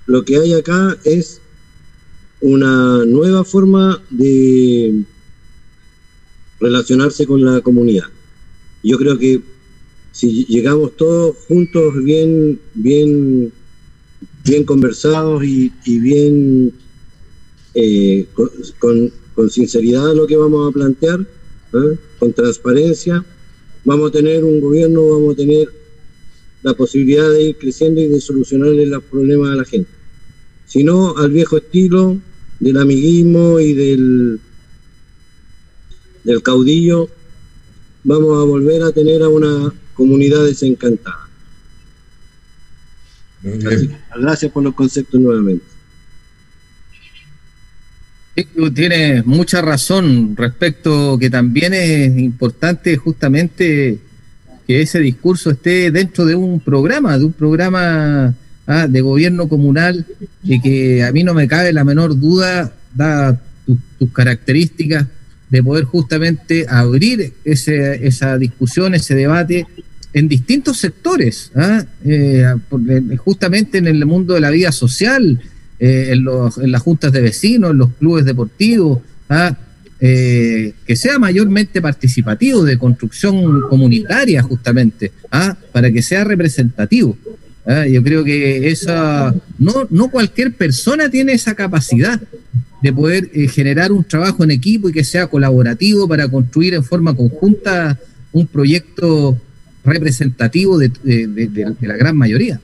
lo 0.05 0.23
que 0.23 0.37
hay 0.37 0.53
acá 0.53 0.97
es 1.03 1.41
una 2.41 3.05
nueva 3.05 3.43
forma 3.43 4.01
de 4.09 5.03
relacionarse 6.59 7.25
con 7.25 7.43
la 7.43 7.61
comunidad. 7.61 8.05
Yo 8.83 8.97
creo 8.97 9.17
que 9.17 9.41
si 10.11 10.45
llegamos 10.45 10.95
todos 10.97 11.35
juntos 11.47 12.03
bien, 12.03 12.59
bien, 12.73 13.51
bien 14.43 14.63
conversados 14.63 15.43
y, 15.43 15.71
bien 15.85 16.73
eh, 17.73 18.25
con, 18.79 19.11
con, 19.35 19.49
sinceridad 19.49 20.13
lo 20.13 20.27
que 20.27 20.35
vamos 20.35 20.69
a 20.69 20.73
plantear, 20.73 21.21
¿eh? 21.21 21.97
con 22.17 22.33
transparencia, 22.33 23.23
vamos 23.85 24.09
a 24.09 24.13
tener 24.13 24.43
un 24.43 24.59
gobierno, 24.59 25.07
vamos 25.07 25.33
a 25.33 25.37
tener 25.37 25.69
la 26.61 26.73
posibilidad 26.73 27.29
de 27.29 27.43
ir 27.43 27.57
creciendo 27.57 28.01
y 28.01 28.07
de 28.07 28.19
solucionarle 28.19 28.85
los 28.85 29.03
problemas 29.03 29.51
a 29.51 29.55
la 29.55 29.65
gente. 29.65 29.89
Si 30.65 30.83
no, 30.83 31.17
al 31.17 31.31
viejo 31.31 31.57
estilo 31.57 32.17
del 32.59 32.77
amiguismo 32.77 33.59
y 33.59 33.73
del, 33.73 34.39
del 36.23 36.43
caudillo, 36.43 37.09
vamos 38.03 38.41
a 38.41 38.45
volver 38.45 38.83
a 38.83 38.91
tener 38.91 39.23
a 39.23 39.29
una 39.29 39.73
comunidad 39.93 40.43
desencantada. 40.45 41.29
gracias 43.41 44.51
por 44.51 44.63
los 44.63 44.75
conceptos 44.75 45.19
nuevamente. 45.19 45.78
Tienes 48.73 49.25
mucha 49.25 49.61
razón 49.61 50.35
respecto 50.35 51.17
que 51.17 51.29
también 51.29 51.73
es 51.73 52.17
importante 52.17 52.95
justamente 52.97 53.99
que 54.67 54.81
ese 54.81 54.99
discurso 54.99 55.51
esté 55.51 55.91
dentro 55.91 56.25
de 56.25 56.35
un 56.35 56.59
programa, 56.59 57.17
de 57.17 57.25
un 57.25 57.33
programa 57.33 58.35
ah, 58.67 58.87
de 58.87 59.01
gobierno 59.01 59.47
comunal 59.47 60.05
y 60.43 60.61
que 60.61 61.03
a 61.03 61.11
mí 61.11 61.23
no 61.23 61.33
me 61.33 61.47
cabe 61.47 61.73
la 61.73 61.83
menor 61.83 62.19
duda, 62.19 62.71
da 62.93 63.39
tus 63.97 64.11
características, 64.11 65.07
de 65.49 65.63
poder 65.63 65.85
justamente 65.85 66.65
abrir 66.69 67.33
ese, 67.43 68.05
esa 68.05 68.37
discusión, 68.37 68.93
ese 68.93 69.15
debate 69.15 69.65
en 70.13 70.27
distintos 70.27 70.77
sectores, 70.77 71.51
¿ah? 71.55 71.83
eh, 72.05 72.45
justamente 73.17 73.77
en 73.77 73.87
el 73.87 74.05
mundo 74.05 74.33
de 74.33 74.39
la 74.39 74.49
vida 74.49 74.71
social, 74.71 75.39
eh, 75.79 76.09
en, 76.11 76.23
los, 76.23 76.57
en, 76.57 76.71
las 76.71 76.81
juntas 76.81 77.11
de 77.11 77.21
vecinos, 77.21 77.71
en 77.71 77.77
los 77.77 77.89
clubes 77.93 78.25
deportivos, 78.25 78.99
¿ah? 79.29 79.57
eh, 79.99 80.73
que 80.85 80.95
sea 80.95 81.19
mayormente 81.19 81.81
participativo, 81.81 82.63
de 82.63 82.77
construcción 82.77 83.61
comunitaria 83.69 84.41
justamente, 84.43 85.11
¿ah? 85.31 85.57
para 85.71 85.91
que 85.91 86.01
sea 86.01 86.23
representativo. 86.23 87.17
Yo 87.91 88.01
creo 88.01 88.23
que 88.23 88.71
esa 88.71 89.31
no, 89.59 89.87
no 89.91 90.09
cualquier 90.09 90.53
persona 90.53 91.07
tiene 91.07 91.33
esa 91.33 91.53
capacidad 91.53 92.19
de 92.81 92.93
poder 92.93 93.29
generar 93.51 93.91
un 93.91 94.03
trabajo 94.03 94.43
en 94.43 94.49
equipo 94.49 94.89
y 94.89 94.91
que 94.91 95.03
sea 95.03 95.27
colaborativo 95.27 96.07
para 96.07 96.27
construir 96.27 96.73
en 96.73 96.83
forma 96.83 97.15
conjunta 97.15 97.99
un 98.31 98.47
proyecto 98.47 99.39
representativo 99.83 100.77
de, 100.77 100.91
la 101.81 101.97
gran 101.97 102.15
mayoría. 102.15 102.59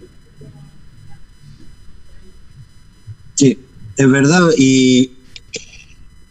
Sí, 3.35 3.57
es 3.97 4.09
verdad, 4.09 4.49
y, 4.57 5.11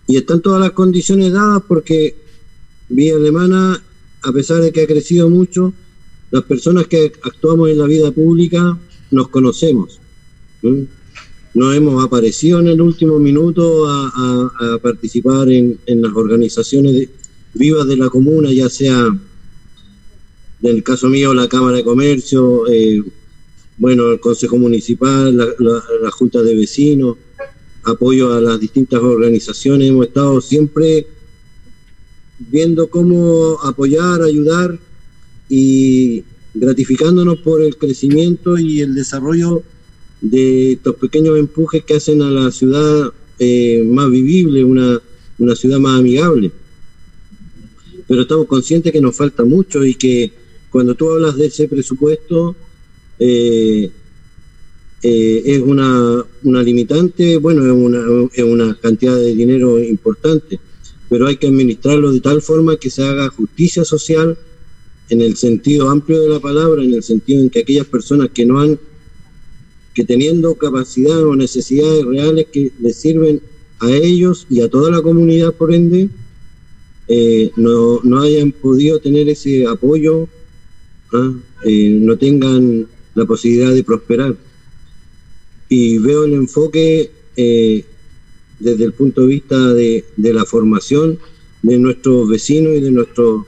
y 0.07 0.17
están 0.17 0.43
todas 0.43 0.61
las 0.61 0.73
condiciones 0.73 1.33
dadas 1.33 1.63
porque 1.67 2.17
Vía 2.89 3.17
Alemana, 3.17 3.83
a 4.23 4.33
pesar 4.33 4.61
de 4.61 4.73
que 4.73 4.83
ha 4.83 4.87
crecido 4.87 5.31
mucho, 5.31 5.73
las 6.31 6.43
personas 6.45 6.87
que 6.87 7.13
actuamos 7.23 7.71
en 7.71 7.79
la 7.79 7.87
vida 7.87 8.11
pública 8.11 8.79
nos 9.11 9.29
conocemos. 9.29 10.01
No 11.55 11.73
hemos 11.73 12.05
aparecido 12.05 12.59
en 12.61 12.69
el 12.69 12.81
último 12.81 13.19
minuto 13.19 13.87
a, 13.89 14.81
participar 14.83 15.51
en, 15.51 15.79
en, 15.87 16.03
las 16.03 16.13
organizaciones 16.15 17.09
vivas 17.53 17.87
de 17.87 17.97
la 17.97 18.09
comuna, 18.09 18.51
ya 18.51 18.69
sea 18.69 19.17
en 20.65 20.77
el 20.77 20.83
caso 20.83 21.09
mío, 21.09 21.35
la 21.35 21.47
Cámara 21.47 21.77
de 21.77 21.85
Comercio, 21.85 22.67
eh, 22.69 23.03
bueno, 23.77 24.13
el 24.13 24.21
Consejo 24.21 24.57
Municipal, 24.57 25.37
la, 25.37 26.11
Junta 26.13 26.43
de 26.43 26.55
Vecinos, 26.55 27.17
apoyo 27.83 28.33
a 28.33 28.41
las 28.41 28.61
distintas 28.61 29.01
organizaciones. 29.01 29.89
Hemos 29.89 30.07
estado 30.07 30.41
siempre 30.41 31.07
viendo 32.39 32.89
cómo 32.89 33.59
apoyar, 33.63 34.23
ayudar 34.23 34.79
y 35.49 36.25
gratificándonos 36.55 37.41
por 37.41 37.63
el 37.63 37.77
crecimiento 37.77 38.59
y 38.59 38.81
el 38.81 38.95
desarrollo 38.95 39.63
de 40.21 40.73
estos 40.73 40.95
pequeños 40.97 41.39
empujes 41.39 41.85
que 41.85 41.97
hacen 41.97 42.23
a 42.23 42.31
la 42.31 42.51
ciudad 42.53 43.13
eh, 43.39 43.83
más 43.85 44.09
vivible, 44.11 44.65
una, 44.65 45.01
una 45.39 45.57
ciudad 45.57 45.81
más 45.81 45.99
amigable. 45.99 46.53
Pero 48.07 48.23
estamos 48.23 48.47
conscientes 48.47 48.93
que 48.93 49.01
nos 49.01 49.17
falta 49.17 49.45
mucho 49.45 49.85
y 49.85 49.97
que 49.97 50.33
cuando 50.71 50.95
tú 50.95 51.11
hablas 51.11 51.37
de 51.37 51.47
ese 51.47 51.69
presupuesto, 51.69 52.55
eh, 53.27 53.91
eh, 55.03 55.43
es 55.47 55.61
una, 55.63 56.27
limitante, 56.63 57.39
bueno, 57.39 57.65
es 57.65 57.73
una, 57.73 58.29
es 58.35 58.45
una 58.45 58.75
cantidad 58.75 59.17
de 59.17 59.35
dinero 59.35 59.83
importante, 59.83 60.61
pero 61.09 61.27
hay 61.27 61.37
que 61.37 61.47
administrarlo 61.47 62.13
de 62.13 62.21
tal 62.21 62.43
forma 62.43 62.77
que 62.77 62.91
se 62.91 63.03
haga 63.03 63.31
justicia 63.31 63.83
social 63.85 64.37
en 65.09 65.23
el 65.23 65.37
sentido 65.37 65.89
amplio 65.89 66.21
de 66.21 66.29
la 66.29 66.39
palabra, 66.39 66.83
en 66.83 66.93
el 66.93 67.03
sentido 67.03 67.43
en 67.43 67.49
que 67.49 67.61
aquellas 67.61 67.87
personas 67.87 68.29
que 68.29 68.45
no 68.45 68.61
han, 68.61 68.79
que 69.95 70.05
teniendo 70.05 70.55
capacidad 70.57 71.23
o 71.25 71.35
necesidades 71.35 72.05
reales 72.05 72.49
que 72.53 72.73
les 72.79 72.97
sirven 72.97 73.41
a 73.79 73.91
ellos 73.91 74.47
y 74.51 74.61
a 74.61 74.69
toda 74.69 74.91
la 74.91 75.01
comunidad, 75.01 75.55
por 75.55 75.73
ende, 75.73 76.11
eh, 77.09 77.51
no, 77.57 78.01
no 78.03 78.21
hayan 78.21 78.53
podido 78.53 78.99
tener 78.99 79.31
ese 79.31 79.67
apoyo 79.67 80.29
eh, 81.65 81.99
no 82.01 82.17
tengan 82.17 82.87
la 83.15 83.25
posibilidad 83.25 83.73
de 83.73 83.85
prosperar. 83.85 84.37
Y 85.69 85.99
veo 85.99 86.25
el 86.25 86.35
enfoque 86.35 87.11
eh, 87.37 87.85
desde 88.59 88.85
el 88.85 88.93
punto 88.93 89.23
de 89.23 89.27
vista 89.27 89.73
de, 89.73 90.05
la 90.17 90.45
formación 90.45 91.19
de 91.63 91.79
nuestros 91.79 92.29
vecinos 92.29 92.75
y 92.77 92.81
de, 92.81 92.91
nuestros 92.91 93.45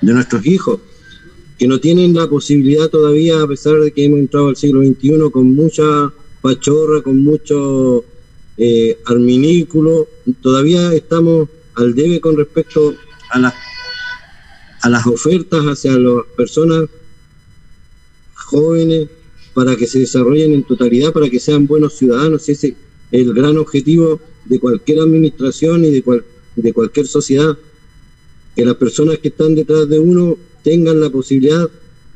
de 0.00 0.12
nuestros 0.12 0.46
hijos, 0.46 0.80
que 1.58 1.68
no 1.68 1.78
tienen 1.78 2.14
la 2.14 2.28
posibilidad 2.28 2.88
todavía, 2.88 3.42
a 3.42 3.46
pesar 3.46 3.80
de 3.80 3.92
que 3.92 4.04
hemos 4.04 4.18
entrado 4.18 4.48
al 4.48 4.56
siglo 4.56 4.82
XXI 4.82 5.30
con 5.30 5.54
mucha 5.54 6.12
pachorra, 6.40 7.02
con 7.02 7.22
mucho 7.22 8.04
eh, 8.56 8.98
arminículo, 9.04 10.08
todavía 10.40 10.92
estamos 10.94 11.48
al 11.74 11.94
debe 11.94 12.20
con 12.20 12.36
respecto 12.36 12.94
a 13.30 13.38
las 13.38 13.54
a 14.82 14.88
las 14.88 15.06
ofertas 15.06 15.62
hacia 15.64 15.98
las 15.98 16.24
personas 16.36 16.88
jóvenes 18.50 19.08
para 19.54 19.76
que 19.76 19.86
se 19.86 20.00
desarrollen 20.00 20.52
en 20.52 20.62
totalidad, 20.62 21.12
para 21.12 21.28
que 21.30 21.40
sean 21.40 21.66
buenos 21.66 21.94
ciudadanos. 21.94 22.48
Ese 22.48 22.68
es 22.68 22.74
el 23.12 23.34
gran 23.34 23.56
objetivo 23.58 24.20
de 24.44 24.58
cualquier 24.58 25.00
administración 25.00 25.84
y 25.84 25.90
de, 25.90 26.22
de 26.56 26.72
cualquier 26.72 27.06
sociedad. 27.06 27.56
Que 28.54 28.64
las 28.64 28.76
personas 28.76 29.18
que 29.18 29.28
están 29.28 29.54
detrás 29.54 29.88
de 29.88 29.98
uno 29.98 30.36
tengan 30.62 31.00
la 31.00 31.10
posibilidad 31.10 31.70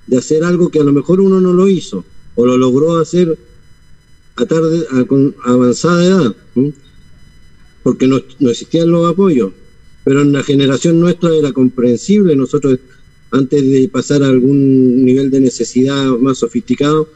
de 0.07 0.17
hacer 0.17 0.45
algo 0.45 0.71
que 0.71 0.81
a 0.81 0.85
lo 0.85 0.93
mejor 0.93 1.21
uno 1.21 1.41
no 1.41 1.53
lo 1.53 1.69
hizo 1.69 2.05
o 2.35 2.45
lo 2.45 2.57
logró 2.57 2.99
hacer 2.99 3.39
a 4.37 4.45
tarde, 4.45 4.85
con 5.07 5.35
avanzada 5.45 6.05
edad, 6.05 6.37
porque 7.83 8.07
no, 8.07 8.21
no 8.41 8.51
existían 8.51 8.91
los 8.91 9.09
apoyos 9.09 9.53
pero 10.05 10.21
en 10.21 10.33
la 10.33 10.43
generación 10.43 11.01
nuestra 11.01 11.35
era 11.35 11.53
comprensible. 11.53 12.37
Nosotros, 12.37 12.79
antes 13.35 13.69
de 13.69 13.89
pasar 13.89 14.23
a 14.23 14.29
algún 14.29 15.05
nivel 15.05 15.29
de 15.29 15.41
necesidad 15.41 16.07
más 16.19 16.39
sofisticado, 16.39 17.09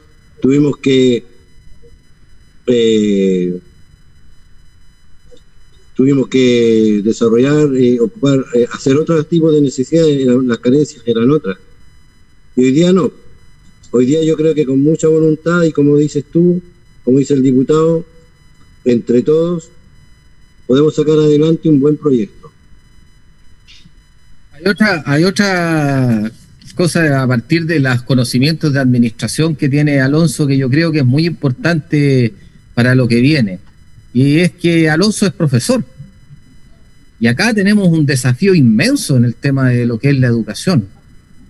tuvimos 0.42 0.76
que 0.78 1.22
eh, 2.66 3.60
tuvimos 5.94 6.28
que 6.28 7.02
desarrollar, 7.04 7.74
eh, 7.76 8.00
ocupar, 8.00 8.44
eh, 8.54 8.66
hacer 8.72 8.96
otros 8.96 9.28
tipos 9.28 9.54
de 9.54 9.60
necesidades, 9.60 10.26
las 10.26 10.58
carencias 10.58 11.02
eran 11.06 11.30
otras. 11.30 11.56
Y 12.56 12.64
hoy 12.64 12.72
día 12.72 12.92
no. 12.92 13.12
Hoy 13.92 14.06
día 14.06 14.22
yo 14.24 14.36
creo 14.36 14.54
que 14.54 14.66
con 14.66 14.80
mucha 14.80 15.06
voluntad 15.06 15.62
y 15.62 15.72
como 15.72 15.96
dices 15.96 16.24
tú, 16.32 16.60
como 17.04 17.20
dice 17.20 17.34
el 17.34 17.42
diputado, 17.42 18.04
entre 18.84 19.22
todos 19.22 19.70
podemos 20.66 20.96
sacar 20.96 21.18
adelante 21.18 21.68
un 21.68 21.78
buen 21.78 21.96
proyecto. 21.96 22.50
Hay 24.58 24.70
otra, 24.70 25.02
hay 25.06 25.24
otra 25.24 26.30
cosa 26.74 27.22
a 27.22 27.26
partir 27.26 27.66
de 27.66 27.80
los 27.80 28.02
conocimientos 28.02 28.72
de 28.72 28.80
administración 28.80 29.54
que 29.54 29.68
tiene 29.68 30.00
Alonso 30.00 30.46
que 30.46 30.56
yo 30.56 30.68
creo 30.68 30.90
que 30.90 31.00
es 31.00 31.04
muy 31.04 31.26
importante 31.26 32.32
para 32.74 32.94
lo 32.94 33.06
que 33.06 33.20
viene. 33.20 33.60
Y 34.12 34.38
es 34.38 34.52
que 34.52 34.90
Alonso 34.90 35.26
es 35.26 35.32
profesor. 35.32 35.84
Y 37.20 37.26
acá 37.26 37.52
tenemos 37.52 37.88
un 37.88 38.06
desafío 38.06 38.54
inmenso 38.54 39.16
en 39.16 39.24
el 39.24 39.34
tema 39.34 39.70
de 39.70 39.86
lo 39.86 39.98
que 39.98 40.10
es 40.10 40.18
la 40.18 40.28
educación, 40.28 40.86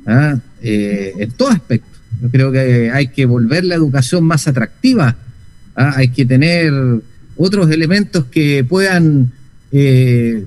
¿ah? 0.06 0.38
eh, 0.62 1.12
en 1.18 1.30
todo 1.32 1.50
aspecto. 1.50 1.88
Yo 2.22 2.30
creo 2.30 2.52
que 2.52 2.90
hay 2.90 3.08
que 3.08 3.26
volver 3.26 3.64
la 3.64 3.74
educación 3.74 4.24
más 4.24 4.48
atractiva, 4.48 5.16
¿ah? 5.76 5.92
hay 5.96 6.08
que 6.08 6.24
tener 6.24 6.72
otros 7.36 7.70
elementos 7.70 8.24
que 8.26 8.64
puedan 8.64 9.30
eh, 9.72 10.46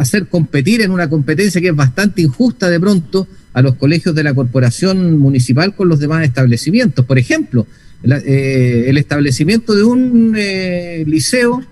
hacer 0.00 0.28
competir 0.28 0.80
en 0.80 0.92
una 0.92 1.10
competencia 1.10 1.60
que 1.60 1.68
es 1.68 1.76
bastante 1.76 2.22
injusta 2.22 2.70
de 2.70 2.80
pronto 2.80 3.28
a 3.52 3.60
los 3.60 3.74
colegios 3.74 4.14
de 4.14 4.24
la 4.24 4.32
corporación 4.32 5.18
municipal 5.18 5.74
con 5.74 5.90
los 5.90 6.00
demás 6.00 6.24
establecimientos. 6.24 7.04
Por 7.04 7.18
ejemplo, 7.18 7.66
eh, 8.02 8.84
el 8.86 8.96
establecimiento 8.96 9.74
de 9.74 9.82
un 9.82 10.34
eh, 10.38 11.04
liceo 11.06 11.62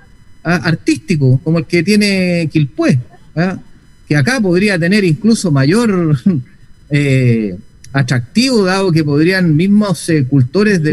ah, 0.45 0.57
artístico 0.57 1.41
como 1.43 1.59
el 1.59 1.65
que 1.65 1.83
tiene 1.83 2.51
Quilpué, 2.53 2.99
¿ah? 3.35 3.59
que 4.07 4.15
acá 4.15 4.39
podría 4.43 4.79
tener 4.79 5.05
incluso 5.05 5.51
mayor 5.51 6.19
eh, 6.91 7.57
atractivo, 7.95 8.67
dado 8.67 8.93
que 8.93 9.05
podrían 9.05 9.57
mismos 9.57 10.13
cultores 10.29 10.83
de 10.83 10.93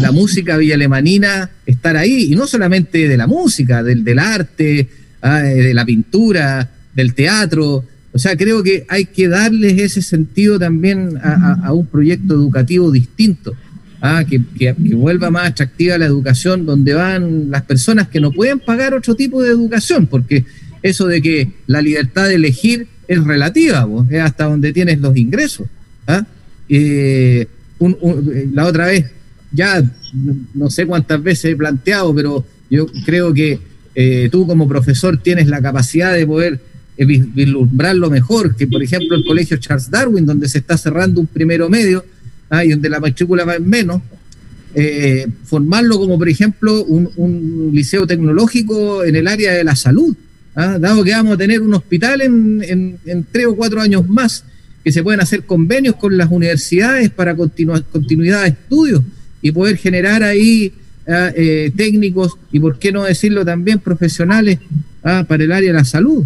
la 0.00 0.10
música 0.10 0.56
villalemanina 0.56 1.48
estar 1.64 1.96
ahí, 1.96 2.32
y 2.32 2.34
no 2.34 2.48
solamente 2.48 3.06
de 3.06 3.16
la 3.16 3.28
música, 3.28 3.84
del, 3.84 4.02
del 4.02 4.18
arte, 4.18 4.88
ah, 5.26 5.42
de 5.42 5.74
la 5.74 5.84
pintura, 5.84 6.70
del 6.94 7.14
teatro, 7.14 7.84
o 8.12 8.18
sea, 8.18 8.36
creo 8.36 8.62
que 8.62 8.86
hay 8.88 9.04
que 9.04 9.28
darles 9.28 9.78
ese 9.78 10.00
sentido 10.00 10.58
también 10.58 11.18
a 11.22 11.70
un 11.72 11.84
proyecto 11.86 12.32
educativo 12.32 12.90
distinto. 12.90 13.54
Ah, 14.00 14.24
que, 14.24 14.38
vuelva 14.94 15.30
más 15.30 15.48
atractiva 15.48 15.98
la 15.98 16.06
educación 16.06 16.66
donde 16.66 16.92
van 16.94 17.50
las 17.50 17.62
personas 17.62 18.08
que 18.08 18.20
no 18.20 18.30
pueden 18.30 18.60
pagar 18.60 18.94
otro 18.94 19.14
tipo 19.14 19.42
de 19.42 19.50
educación, 19.50 20.06
porque 20.06 20.44
eso 20.82 21.06
de 21.06 21.22
que 21.22 21.50
la 21.66 21.80
libertad 21.80 22.28
de 22.28 22.34
elegir 22.34 22.86
es 23.08 23.24
relativa, 23.24 23.88
es 24.10 24.20
hasta 24.20 24.44
donde 24.44 24.72
tienes 24.72 25.00
los 25.00 25.16
ingresos. 25.16 25.66
¿ah? 26.06 26.24
Eh, 26.68 27.48
la 28.52 28.66
otra 28.66 28.86
vez, 28.86 29.06
ya 29.50 29.82
no 30.54 30.70
sé 30.70 30.86
cuántas 30.86 31.22
veces 31.22 31.52
he 31.52 31.56
planteado, 31.56 32.14
pero 32.14 32.46
yo 32.70 32.86
creo 33.04 33.32
que 33.32 33.58
eh, 33.98 34.28
tú 34.30 34.46
como 34.46 34.68
profesor 34.68 35.16
tienes 35.16 35.46
la 35.46 35.62
capacidad 35.62 36.12
de 36.12 36.26
poder 36.26 36.60
eh, 36.98 37.06
vislumbrarlo 37.06 38.10
mejor, 38.10 38.54
que 38.54 38.66
por 38.66 38.82
ejemplo 38.82 39.16
el 39.16 39.24
colegio 39.24 39.56
Charles 39.56 39.90
Darwin, 39.90 40.26
donde 40.26 40.50
se 40.50 40.58
está 40.58 40.76
cerrando 40.76 41.18
un 41.18 41.26
primero 41.26 41.70
medio, 41.70 42.04
ah, 42.50 42.62
y 42.62 42.68
donde 42.68 42.90
la 42.90 43.00
matrícula 43.00 43.46
va 43.46 43.56
en 43.56 43.66
menos, 43.66 44.02
eh, 44.74 45.26
formarlo 45.44 45.98
como 45.98 46.18
por 46.18 46.28
ejemplo 46.28 46.84
un, 46.84 47.70
liceo 47.72 48.06
tecnológico 48.06 49.02
en 49.02 49.16
el 49.16 49.26
área 49.26 49.54
de 49.54 49.64
la 49.64 49.74
salud, 49.74 50.14
¿ah? 50.54 50.78
dado 50.78 51.02
que 51.02 51.12
vamos 51.12 51.32
a 51.32 51.38
tener 51.38 51.62
un 51.62 51.72
hospital 51.72 52.20
en, 52.20 53.24
tres 53.32 53.46
o 53.46 53.56
cuatro 53.56 53.80
años 53.80 54.06
más, 54.06 54.44
que 54.84 54.92
se 54.92 55.02
pueden 55.02 55.20
hacer 55.20 55.44
convenios 55.44 55.96
con 55.96 56.18
las 56.18 56.30
universidades 56.30 57.08
para 57.08 57.34
continuidad 57.34 58.42
de 58.42 58.48
estudios 58.48 59.02
y 59.40 59.52
poder 59.52 59.78
generar 59.78 60.22
ahí 60.22 60.70
¿ah? 61.08 61.30
eh, 61.34 61.72
técnicos 61.76 62.36
y, 62.52 62.60
por 62.60 62.78
qué 62.78 62.92
no 62.92 63.04
decirlo 63.04 63.44
también, 63.44 63.78
profesionales 63.78 64.58
para 65.02 65.44
el 65.44 65.52
área 65.52 65.70
de 65.70 65.78
la 65.78 65.84
salud. 65.84 66.24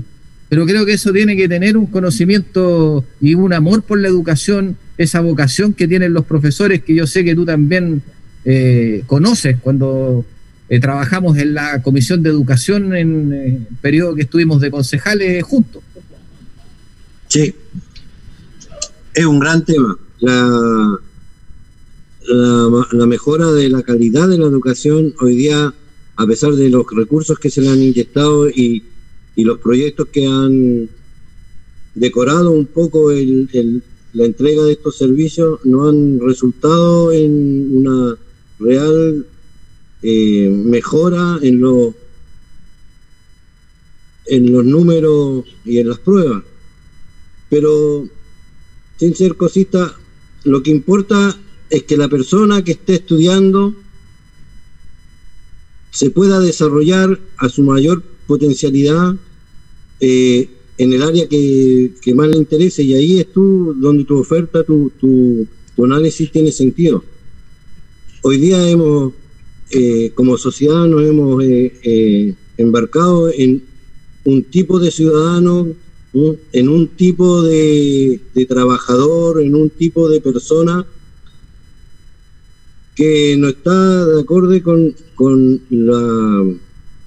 Pero 0.48 0.66
creo 0.66 0.84
que 0.84 0.94
eso 0.94 1.12
tiene 1.12 1.36
que 1.36 1.48
tener 1.48 1.76
un 1.76 1.86
conocimiento 1.86 3.04
y 3.20 3.34
un 3.34 3.52
amor 3.52 3.82
por 3.82 4.00
la 4.00 4.08
educación 4.08 4.76
esa 5.00 5.20
vocación 5.20 5.72
que 5.72 5.88
tienen 5.88 6.12
los 6.12 6.26
profesores, 6.26 6.82
que 6.82 6.94
yo 6.94 7.06
sé 7.06 7.24
que 7.24 7.34
tú 7.34 7.46
también 7.46 8.02
eh, 8.44 9.02
conoces 9.06 9.56
cuando 9.60 10.26
eh, 10.68 10.78
trabajamos 10.78 11.38
en 11.38 11.54
la 11.54 11.80
Comisión 11.82 12.22
de 12.22 12.28
Educación 12.28 12.94
en 12.94 13.32
el 13.32 13.66
periodo 13.80 14.14
que 14.14 14.22
estuvimos 14.22 14.60
de 14.60 14.70
concejales 14.70 15.42
juntos. 15.42 15.82
Sí, 17.28 17.54
es 19.14 19.24
un 19.24 19.38
gran 19.40 19.64
tema. 19.64 19.96
La, 22.92 23.06
mejora 23.06 23.52
de 23.52 23.68
la 23.68 23.82
calidad 23.82 24.28
de 24.28 24.38
la 24.38 24.46
educación 24.46 25.14
hoy 25.20 25.36
día, 25.36 25.74
a 26.16 26.26
pesar 26.26 26.54
de 26.54 26.70
los 26.70 26.86
recursos 26.90 27.38
que 27.38 27.50
se 27.50 27.60
le 27.60 27.68
han 27.68 27.82
inyectado 27.82 28.48
y, 28.48 28.84
y 29.36 29.44
los 29.44 29.58
proyectos 29.58 30.08
que 30.08 30.26
han 30.26 30.88
decorado 31.94 32.50
un 32.50 32.66
poco 32.66 33.10
el, 33.10 33.82
la 34.12 34.24
entrega 34.24 34.62
de 34.64 34.72
estos 34.72 34.96
servicios 34.96 35.60
no 35.64 35.88
han 35.88 36.20
resultado 36.20 37.12
en 37.12 37.76
una 37.76 38.16
real 38.58 39.26
eh, 40.02 40.48
mejora 40.48 41.38
en, 41.42 41.60
lo, 41.60 41.94
en 44.26 44.52
los 44.52 44.64
números 44.64 45.44
y 45.64 45.78
en 45.78 45.88
las 45.88 45.98
pruebas. 45.98 46.42
Pero, 47.48 48.08
sin 48.96 49.14
ser 49.14 49.36
cosita, 49.36 49.94
lo 50.44 50.62
que 50.62 50.70
importa 50.70 51.36
es 51.70 51.84
que 51.84 51.96
la 51.96 52.08
persona 52.08 52.62
que 52.62 52.72
esté 52.72 52.94
estudiando 52.94 53.74
se 55.90 56.10
pueda 56.10 56.40
desarrollar 56.40 57.18
a 57.38 57.48
su 57.48 57.62
mayor 57.62 58.02
potencialidad 58.26 59.16
eh, 60.00 60.48
en 60.80 60.94
el 60.94 61.02
área 61.02 61.28
que, 61.28 61.92
más 62.14 62.28
le 62.28 62.38
interese 62.38 62.82
y 62.82 62.94
ahí 62.94 63.20
es 63.20 63.30
tú 63.30 63.76
donde 63.78 64.04
tu 64.04 64.18
oferta, 64.18 64.64
tu, 64.64 64.90
tu, 64.98 65.46
análisis 65.84 66.32
tiene 66.32 66.52
sentido. 66.52 67.04
Hoy 68.22 68.38
día 68.38 68.66
hemos, 68.66 69.12
eh, 69.72 70.10
como 70.14 70.38
sociedad, 70.38 70.86
nos 70.86 71.02
hemos 71.02 71.44
eh, 71.44 71.72
eh, 71.82 72.34
embarcado 72.56 73.30
en 73.30 73.62
un 74.24 74.42
tipo 74.44 74.78
de 74.78 74.90
ciudadano, 74.90 75.68
en 76.52 76.68
un 76.70 76.88
tipo 76.88 77.42
de, 77.42 78.18
trabajador, 78.48 79.42
en 79.42 79.54
un 79.54 79.68
tipo 79.68 80.08
de 80.08 80.22
persona 80.22 80.86
que 83.00 83.34
no 83.38 83.48
está 83.48 84.04
de 84.04 84.20
acuerdo 84.20 84.62
con, 84.62 84.94
con 85.14 85.58
la, 85.70 86.44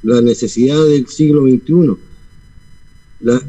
la 0.01 0.21
necesidad 0.21 0.83
del 0.87 1.05
siglo 1.05 1.43
XXI. 1.43 1.95
La, 3.19 3.39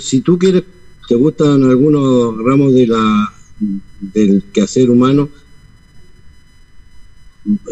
si 0.00 0.22
tú 0.22 0.38
quieres, 0.38 0.62
te 1.06 1.16
gustan 1.16 1.62
algunos 1.64 2.42
ramos 2.42 2.72
de 2.72 2.86
la 2.86 3.30
del 4.00 4.42
quehacer 4.54 4.90
humano, 4.90 5.28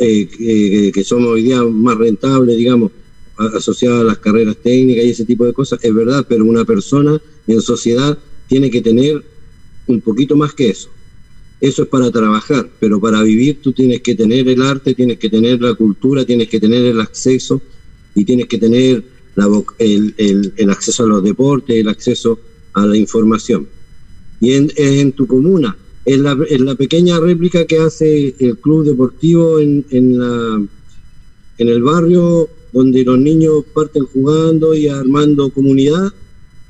eh, 0.03 0.91
que 0.93 1.03
somos 1.03 1.31
hoy 1.31 1.45
día 1.45 1.63
más 1.63 1.97
rentables, 1.97 2.59
digamos, 2.59 2.93
asociados 3.39 4.03
a 4.03 4.05
las 4.05 4.19
carreras 4.19 4.59
técnicas 4.59 5.07
y 5.07 5.11
ese 5.13 5.25
tipo 5.25 5.47
de 5.47 5.55
cosas, 5.55 5.83
es 5.83 5.95
verdad, 5.95 6.27
pero 6.29 6.45
una 6.45 6.67
persona 6.67 7.19
en 7.47 7.63
sociedad 7.63 8.19
tiene 8.49 8.71
que 8.71 8.83
tener 8.83 9.25
un 9.87 10.03
poquito 10.03 10.37
más 10.37 10.53
que 10.53 10.69
eso. 10.69 10.91
Eso 11.61 11.83
es 11.83 11.89
para 11.89 12.11
trabajar, 12.11 12.69
pero 12.79 13.01
para 13.01 13.23
vivir 13.23 13.61
tú 13.61 13.73
tienes 13.73 14.01
que 14.01 14.15
tener 14.15 14.49
el 14.49 14.63
arte, 14.63 14.95
tienes 14.95 15.19
que 15.19 15.29
tener 15.29 15.61
la 15.61 15.75
cultura, 15.75 16.25
tienes 16.25 16.49
que 16.49 16.61
tener 16.61 16.85
el 16.85 17.01
acceso 17.01 17.61
y 18.15 18.25
tienes 18.25 18.47
que 18.47 18.59
tener 18.59 19.03
el, 19.79 20.71
acceso 20.71 21.05
a 21.05 21.07
los 21.07 21.23
deportes, 21.23 21.77
el 21.77 21.89
acceso 21.89 22.39
a 22.75 22.87
la 22.87 22.97
información. 22.97 23.67
Y 24.41 24.53
en, 24.53 24.71
es 24.77 25.01
en 25.01 25.13
tu 25.13 25.27
comuna, 25.27 25.77
es 26.05 26.19
la, 26.19 26.75
pequeña 26.77 27.19
réplica 27.19 27.65
que 27.67 27.79
hace 27.79 28.35
el 28.39 28.59
club 28.59 28.85
deportivo 28.85 29.59
en, 29.59 29.85
en, 29.91 30.69
en 31.59 31.69
el 31.69 31.83
barrio 31.83 32.49
donde 32.73 33.03
los 33.03 33.19
niños 33.19 33.65
parten 33.75 34.05
jugando 34.05 34.75
y 34.75 34.89
armando 34.89 35.51
comunidad, 35.51 36.13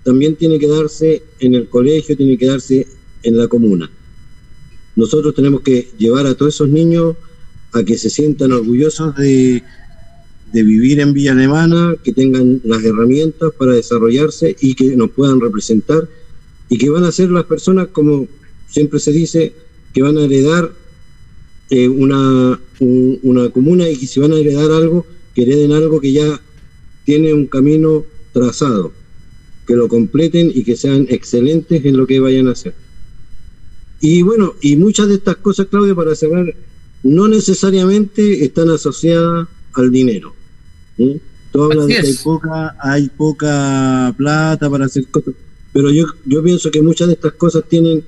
también 0.03 0.37
tiene 0.37 0.59
que 0.59 0.68
darse 0.68 1.22
en 1.40 1.55
el 1.55 1.68
colegio, 1.68 2.16
tiene 2.16 2.38
que 2.38 2.46
darse 2.46 2.87
en 3.22 3.37
la 3.37 3.48
comuna. 3.48 3.90
Nosotros 4.98 5.32
tenemos 5.32 5.61
que 5.61 5.90
llevar 5.96 6.26
a 6.26 6.34
todos 6.34 6.56
esos 6.56 6.68
niños 6.68 7.14
a 7.72 7.84
que 7.84 7.96
se 7.96 8.11
sientan 8.11 8.50
orgullosos 8.50 9.14
de, 9.14 9.62
vivir 10.52 10.98
en 10.98 11.12
Villa 11.12 11.30
Alemana, 11.30 11.94
que 12.02 12.12
tengan 12.12 12.61
las 12.64 12.82
herramientas 12.82 13.52
para 13.56 13.74
desarrollarse 13.74 14.56
y 14.61 14.74
que 14.74 14.96
nos 14.96 15.11
puedan 15.11 15.40
representar 15.40 16.08
y 16.68 16.78
que 16.78 16.90
van 16.90 17.04
a 17.04 17.12
ser 17.12 17.30
las 17.30 17.44
personas, 17.44 17.87
como 17.92 18.26
siempre 18.66 18.98
se 18.98 19.12
dice, 19.12 19.52
que 19.94 20.02
van 20.02 20.18
a 20.18 20.24
heredar 20.24 20.72
eh, 21.70 21.88
una, 21.88 22.58
una 22.80 23.50
comuna 23.50 23.88
y 23.88 23.96
que 23.98 24.06
si 24.08 24.18
van 24.18 24.32
a 24.32 24.38
heredar 24.38 24.72
algo, 24.72 25.06
que 25.32 25.42
hereden 25.42 25.70
algo 25.70 26.00
que 26.00 26.11
ya 26.11 26.40
tiene 27.04 27.32
un 27.32 27.46
camino 27.46 28.04
trazado, 28.32 28.90
que 29.64 29.76
lo 29.76 29.87
completen 29.87 30.50
y 30.52 30.64
que 30.64 30.74
sean 30.74 31.06
excelentes 31.08 31.84
en 31.84 31.96
lo 31.96 32.04
que 32.04 32.18
vayan 32.18 32.48
a 32.48 32.52
hacer. 32.52 32.74
Y 34.00 34.22
bueno, 34.22 34.55
y 34.61 34.76
muchas 34.76 35.09
de 35.09 35.14
estas 35.14 35.36
cosas, 35.36 35.66
Claudio, 35.66 35.96
para 35.96 36.14
cerrar, 36.14 36.55
no 37.03 37.28
necesariamente 37.28 38.44
están 38.44 38.70
asociadas 38.70 39.49
al 39.74 39.90
dinero. 39.90 40.34
Tú 41.53 41.62
hablas 41.62 41.86
de 41.86 41.94
que 41.94 42.07
hay 42.07 42.14
poca, 42.22 42.76
hay 42.80 43.09
poca 43.09 44.14
plata 44.16 44.68
para 44.68 44.86
hacer 44.86 45.07
cosas, 45.07 45.34
pero 45.72 45.90
yo, 45.90 46.07
yo 46.24 46.42
pienso 46.42 46.70
que 46.70 46.82
muchas 46.82 47.09
de 47.09 47.14
estas 47.14 47.32
cosas 47.34 47.64
tienen, 47.68 48.05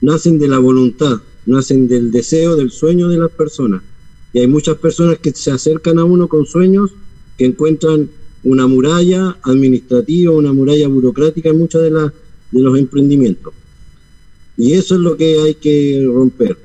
nacen 0.00 0.38
de 0.38 0.48
la 0.48 0.58
voluntad, 0.58 1.20
nacen 1.46 1.88
del 1.88 2.10
deseo, 2.10 2.56
del 2.56 2.70
sueño 2.70 3.08
de 3.08 3.18
las 3.18 3.30
personas. 3.30 3.82
Y 4.32 4.40
hay 4.40 4.46
muchas 4.46 4.76
personas 4.76 5.18
que 5.18 5.32
se 5.32 5.50
acercan 5.50 5.98
a 5.98 6.04
uno 6.04 6.28
con 6.28 6.46
sueños, 6.46 6.90
que 7.36 7.44
encuentran 7.44 8.08
una 8.44 8.66
muralla 8.66 9.36
administrativa, 9.42 10.32
una 10.32 10.52
muralla 10.52 10.88
burocrática 10.88 11.50
en 11.50 11.58
muchos 11.58 11.82
de, 11.82 11.90
las 11.90 12.12
de 12.50 12.60
los 12.60 12.78
emprendimientos. 12.78 13.52
Y 14.56 14.74
eso 14.74 14.94
es 14.94 15.00
lo 15.00 15.16
que 15.16 15.40
hay 15.40 15.54
que 15.54 16.02
romper. 16.04 16.56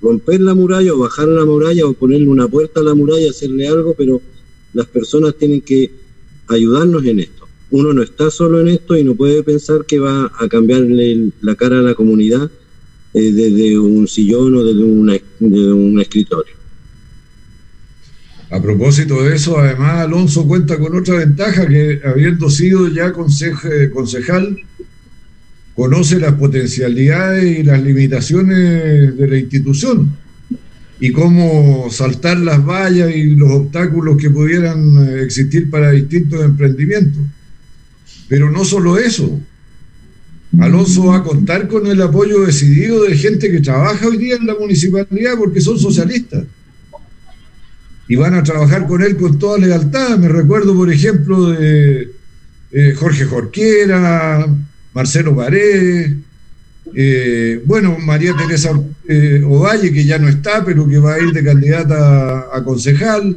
Romper 0.00 0.40
la 0.40 0.54
muralla 0.54 0.94
o 0.94 0.98
bajar 0.98 1.28
la 1.28 1.44
muralla 1.44 1.86
o 1.86 1.92
ponerle 1.92 2.28
una 2.28 2.48
puerta 2.48 2.80
a 2.80 2.84
la 2.84 2.94
muralla, 2.94 3.30
hacerle 3.30 3.68
algo, 3.68 3.94
pero 3.94 4.20
las 4.72 4.86
personas 4.86 5.34
tienen 5.36 5.60
que 5.60 5.90
ayudarnos 6.48 7.04
en 7.04 7.20
esto. 7.20 7.48
uno 7.70 7.94
no 7.94 8.02
está 8.02 8.30
solo 8.30 8.60
en 8.60 8.68
esto 8.68 8.96
y 8.96 9.04
no 9.04 9.14
puede 9.14 9.42
pensar 9.42 9.86
que 9.86 9.98
va 9.98 10.30
a 10.38 10.48
cambiarle 10.48 11.30
la 11.40 11.54
cara 11.54 11.78
a 11.78 11.82
la 11.82 11.94
comunidad 11.94 12.50
eh, 13.14 13.32
desde 13.32 13.78
un 13.78 14.06
sillón 14.08 14.56
o 14.56 14.64
desde, 14.64 14.84
una, 14.84 15.14
desde 15.40 15.72
un 15.72 15.98
escritorio. 15.98 16.54
A 18.50 18.60
propósito 18.60 19.22
de 19.22 19.34
eso, 19.34 19.58
además 19.58 20.00
Alonso 20.00 20.46
cuenta 20.46 20.78
con 20.78 20.94
otra 20.94 21.16
ventaja 21.16 21.66
que 21.66 22.02
habiendo 22.04 22.50
sido 22.50 22.86
ya 22.88 23.10
concejal, 23.12 24.58
conoce 25.74 26.18
las 26.18 26.34
potencialidades 26.34 27.58
y 27.58 27.62
las 27.62 27.82
limitaciones 27.82 29.16
de 29.16 29.28
la 29.28 29.38
institución 29.38 30.12
y 31.00 31.10
cómo 31.10 31.88
saltar 31.90 32.38
las 32.38 32.64
vallas 32.64 33.10
y 33.14 33.34
los 33.34 33.50
obstáculos 33.50 34.16
que 34.16 34.30
pudieran 34.30 34.96
eh, 34.98 35.22
existir 35.24 35.68
para 35.68 35.90
distintos 35.90 36.44
emprendimientos. 36.44 37.20
Pero 38.28 38.50
no 38.50 38.64
solo 38.64 38.98
eso. 38.98 39.40
Alonso 40.60 41.06
va 41.06 41.16
a 41.16 41.22
contar 41.24 41.66
con 41.66 41.86
el 41.86 42.00
apoyo 42.02 42.42
decidido 42.42 43.02
de 43.02 43.16
gente 43.16 43.50
que 43.50 43.60
trabaja 43.60 44.06
hoy 44.06 44.18
día 44.18 44.36
en 44.36 44.46
la 44.46 44.54
municipalidad 44.54 45.36
porque 45.38 45.60
son 45.60 45.78
socialistas. 45.78 46.44
Y 48.06 48.16
van 48.16 48.34
a 48.34 48.42
trabajar 48.42 48.86
con 48.86 49.02
él 49.02 49.16
con 49.16 49.38
toda 49.38 49.58
lealtad. 49.58 50.18
Me 50.18 50.28
recuerdo, 50.28 50.74
por 50.74 50.92
ejemplo, 50.92 51.48
de 51.50 52.10
eh, 52.70 52.94
Jorge 52.94 53.24
Jorquera, 53.24 54.46
Marcelo 54.94 55.34
Paredes, 55.34 56.16
eh, 56.94 57.62
bueno, 57.64 57.96
María 57.98 58.34
Teresa 58.36 58.70
eh, 59.08 59.42
Ovalle, 59.44 59.92
que 59.92 60.04
ya 60.04 60.18
no 60.18 60.28
está, 60.28 60.64
pero 60.64 60.86
que 60.86 60.98
va 60.98 61.14
a 61.14 61.20
ir 61.20 61.32
de 61.32 61.44
candidata 61.44 62.48
a, 62.52 62.62
concejal, 62.64 63.36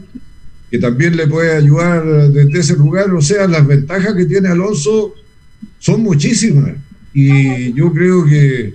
que 0.69 0.79
también 0.79 1.15
le 1.15 1.27
puede 1.27 1.55
ayudar 1.55 2.03
desde 2.31 2.59
ese 2.59 2.75
lugar. 2.75 3.13
O 3.13 3.21
sea, 3.21 3.47
las 3.47 3.65
ventajas 3.65 4.13
que 4.15 4.25
tiene 4.25 4.49
Alonso 4.49 5.13
son 5.79 6.01
muchísimas. 6.01 6.73
Y 7.13 7.73
yo 7.73 7.93
creo 7.93 8.25
que 8.25 8.73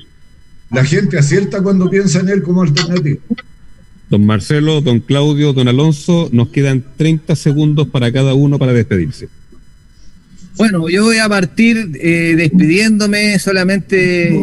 la 0.70 0.84
gente 0.84 1.18
acierta 1.18 1.62
cuando 1.62 1.90
piensa 1.90 2.20
en 2.20 2.28
él 2.30 2.42
como 2.42 2.62
alternativa. 2.62 3.20
Don 4.08 4.24
Marcelo, 4.24 4.80
don 4.80 5.00
Claudio, 5.00 5.52
don 5.52 5.68
Alonso, 5.68 6.30
nos 6.32 6.48
quedan 6.48 6.84
30 6.96 7.36
segundos 7.36 7.88
para 7.88 8.10
cada 8.10 8.34
uno 8.34 8.58
para 8.58 8.72
despedirse. 8.72 9.28
Bueno, 10.56 10.88
yo 10.88 11.04
voy 11.04 11.18
a 11.18 11.28
partir 11.28 11.90
eh, 12.00 12.34
despidiéndome, 12.36 13.38
solamente 13.38 14.28
eh, 14.28 14.34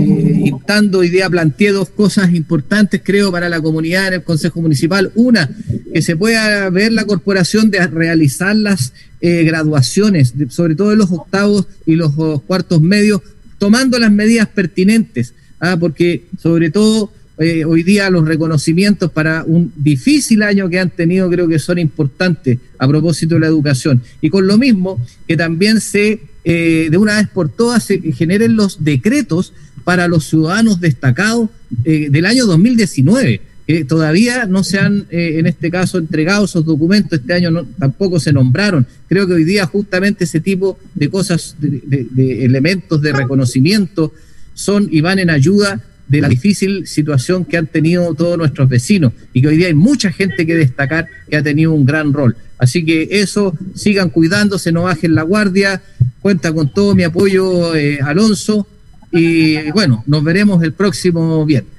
instando 0.45 0.99
hoy 0.99 1.10
día 1.10 1.30
planteé 1.30 1.72
dos 1.72 1.89
cosas 1.89 2.34
importantes, 2.34 3.01
creo, 3.03 3.32
para 3.32 3.49
la 3.49 3.62
comunidad 3.62 4.08
en 4.08 4.14
el 4.16 4.24
Consejo 4.24 4.62
Municipal. 4.62 5.12
Una, 5.16 5.49
que 5.93 6.01
se 6.01 6.16
pueda 6.16 6.70
ver 6.70 6.93
la 6.93 7.05
corporación 7.05 7.70
de 7.70 7.86
realizar 7.88 8.55
las 8.55 8.93
eh, 9.22 9.43
graduaciones, 9.43 10.34
sobre 10.49 10.76
todo 10.76 10.93
en 10.93 10.99
los 10.99 11.12
octavos 11.12 11.68
y 11.86 11.95
los 11.95 12.14
cuartos 12.43 12.82
medios, 12.82 13.22
tomando 13.58 13.99
las 13.99 14.12
medidas 14.12 14.47
pertinentes, 14.47 15.34
¿ah? 15.60 15.78
porque 15.80 16.26
sobre 16.41 16.72
todo 16.72 17.12
eh, 17.39 17.65
hoy 17.65 17.83
día 17.83 18.09
los 18.09 18.27
reconocimientos 18.27 19.11
para 19.11 19.43
un 19.43 19.71
difícil 19.75 20.41
año 20.41 20.69
que 20.69 20.79
han 20.79 20.89
tenido 20.89 21.29
creo 21.29 21.47
que 21.47 21.59
son 21.59 21.77
importantes 21.77 22.57
a 22.79 22.88
propósito 22.88 23.35
de 23.35 23.41
la 23.41 23.47
educación. 23.47 24.01
Y 24.21 24.29
con 24.29 24.47
lo 24.47 24.57
mismo, 24.57 24.99
que 25.27 25.38
también 25.38 25.79
se, 25.79 26.21
eh, 26.43 26.88
de 26.89 26.97
una 26.97 27.17
vez 27.17 27.27
por 27.27 27.49
todas, 27.49 27.83
se 27.83 27.99
generen 28.13 28.55
los 28.55 28.83
decretos 28.83 29.53
para 29.83 30.07
los 30.07 30.25
ciudadanos 30.25 30.81
destacados 30.81 31.49
eh, 31.85 32.07
del 32.09 32.25
año 32.25 32.45
2019 32.45 33.41
que 33.67 33.83
todavía 33.83 34.45
no 34.45 34.63
se 34.63 34.79
han, 34.79 35.07
en 35.09 35.45
este 35.45 35.69
caso, 35.69 35.97
entregado 35.97 36.45
esos 36.45 36.63
documentos, 36.63 37.19
este 37.19 37.33
año 37.33 37.51
no, 37.51 37.65
tampoco 37.77 38.17
se 38.17 38.31
nombraron. 38.31 38.88
Creo 39.09 39.27
que 39.27 39.33
hoy 39.33 39.43
día 39.43 39.65
justamente 39.65 40.23
ese 40.23 40.39
tipo 40.39 40.79
de 40.95 41.09
cosas, 41.09 41.57
de 41.59 42.45
elementos 42.45 43.01
de 43.01 43.11
reconocimiento 43.11 44.13
son 44.53 44.88
y 44.89 45.01
van 45.01 45.19
en 45.19 45.29
ayuda 45.29 45.81
de 46.08 46.22
la 46.22 46.30
difícil 46.30 46.88
situación 46.88 47.43
que 47.43 47.58
han 47.58 47.68
tenido 47.68 48.14
todos 48.14 48.38
nuestros 48.38 48.70
vecinos 48.70 49.14
y 49.34 49.41
que 49.41 49.47
hoy 49.49 49.58
día 49.58 49.68
hay 49.68 49.74
mucha 49.74 50.12
gente 50.12 50.45
que 50.45 50.55
destacar 50.55 51.08
que 51.30 51.38
ha 51.38 51.43
tenido 51.43 51.74
un 51.74 51.86
gran 51.86 52.14
rol. 52.14 52.36
Así 52.58 52.86
que 52.86 53.08
eso, 53.12 53.53
sigan 53.76 54.10
cuidándose, 54.10 54.72
no 54.72 54.84
bajen 54.84 55.14
la 55.14 55.24
guardia, 55.24 55.82
cuenta 56.22 56.53
con 56.53 56.70
todo 56.74 56.95
mi 56.95 57.03
apoyo, 57.03 57.76
eh, 57.76 57.99
Alonso, 58.01 58.66
y 59.12 59.70
bueno, 59.72 60.03
nos 60.08 60.24
veremos 60.24 60.64
el 60.64 60.74
próximo 60.74 61.45
viernes. 61.45 61.72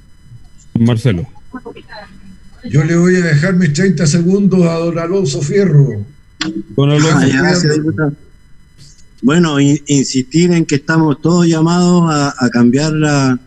Marcelo. 0.79 1.27
Yo 2.71 2.85
le 2.85 2.97
voy 2.97 3.17
a 3.17 3.25
dejar 3.25 3.55
mis 3.55 3.73
30 3.73 4.07
segundos 4.07 4.67
a 4.67 4.75
don 4.75 4.99
Alonso 4.99 5.41
Fierro. 5.41 6.05
Ah, 6.41 8.11
bueno, 9.23 9.59
insistir 9.59 10.53
en 10.53 10.65
que 10.65 10.77
estamos 10.77 11.21
todos 11.21 11.47
llamados 11.47 12.05
a 12.09 12.51
cambiar 12.51 12.93
la, 12.93 13.39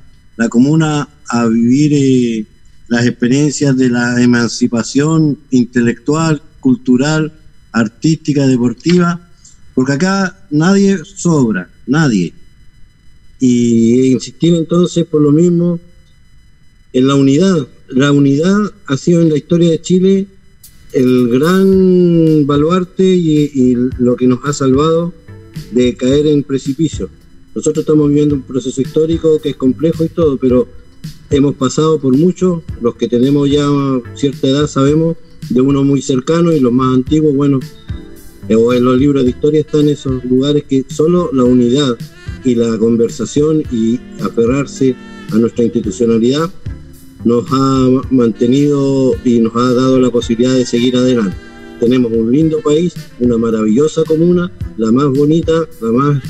la 0.41 0.49
comuna 0.49 1.07
a 1.29 1.47
vivir 1.47 1.93
eh, 1.93 2.45
las 2.87 3.05
experiencias 3.05 3.77
de 3.77 3.91
la 3.91 4.19
emancipación 4.23 5.37
intelectual, 5.51 6.41
cultural, 6.59 7.31
artística, 7.71 8.47
deportiva, 8.47 9.29
porque 9.75 9.93
acá 9.93 10.47
nadie 10.49 10.97
sobra, 11.05 11.69
nadie. 11.85 12.33
Y 13.39 14.13
insistir 14.13 14.55
entonces 14.55 15.05
por 15.05 15.21
lo 15.21 15.31
mismo 15.31 15.79
en 16.91 17.07
la 17.07 17.13
unidad. 17.13 17.67
La 17.89 18.11
unidad 18.11 18.57
ha 18.87 18.97
sido 18.97 19.21
en 19.21 19.29
la 19.29 19.37
historia 19.37 19.69
de 19.69 19.81
Chile 19.81 20.27
el 20.93 21.29
gran 21.29 22.47
baluarte 22.47 23.03
y 23.05 23.75
lo 23.99 24.15
que 24.15 24.25
nos 24.25 24.39
ha 24.45 24.53
salvado 24.53 25.13
de 25.71 25.95
caer 25.95 26.25
en 26.25 26.41
precipicio 26.41 27.11
nosotros 27.53 27.83
estamos 27.83 28.07
viviendo 28.09 28.35
un 28.35 28.41
proceso 28.43 28.81
histórico 28.81 29.39
que 29.41 29.49
es 29.49 29.55
complejo 29.55 30.03
y 30.03 30.09
todo, 30.09 30.37
pero 30.37 30.67
hemos 31.29 31.55
pasado 31.55 31.99
por 31.99 32.15
mucho, 32.17 32.63
los 32.81 32.95
que 32.95 33.07
tenemos 33.07 33.49
ya 33.49 33.67
cierta 34.15 34.47
edad 34.47 34.67
sabemos, 34.67 35.17
de 35.49 35.61
uno 35.61 35.83
muy 35.83 36.01
cercano 36.01 36.51
y 36.51 36.59
los 36.59 36.71
más 36.71 36.93
antiguos, 36.93 37.35
bueno, 37.35 37.59
eh, 38.47 38.55
o 38.55 38.73
en 38.73 38.85
los 38.85 38.97
libros 38.97 39.23
de 39.23 39.31
historia 39.31 39.61
están 39.61 39.87
esos 39.89 40.23
lugares 40.23 40.63
que 40.63 40.85
solo 40.89 41.29
la 41.33 41.43
unidad 41.43 41.97
y 42.43 42.55
la 42.55 42.77
conversación 42.77 43.63
y 43.71 43.99
aferrarse 44.21 44.95
a 45.31 45.35
nuestra 45.35 45.63
institucionalidad 45.63 46.49
nos 47.23 47.45
ha 47.51 47.89
mantenido 48.09 49.15
y 49.23 49.39
nos 49.39 49.55
ha 49.55 49.73
dado 49.73 49.99
la 49.99 50.09
posibilidad 50.09 50.55
de 50.55 50.65
seguir 50.65 50.95
adelante. 50.97 51.35
Tenemos 51.79 52.11
un 52.11 52.31
lindo 52.31 52.59
país, 52.61 52.93
una 53.19 53.37
maravillosa 53.37 54.03
comuna, 54.03 54.51
la 54.77 54.91
más 54.91 55.07
bonita, 55.09 55.67
la 55.81 55.91
más 55.91 56.23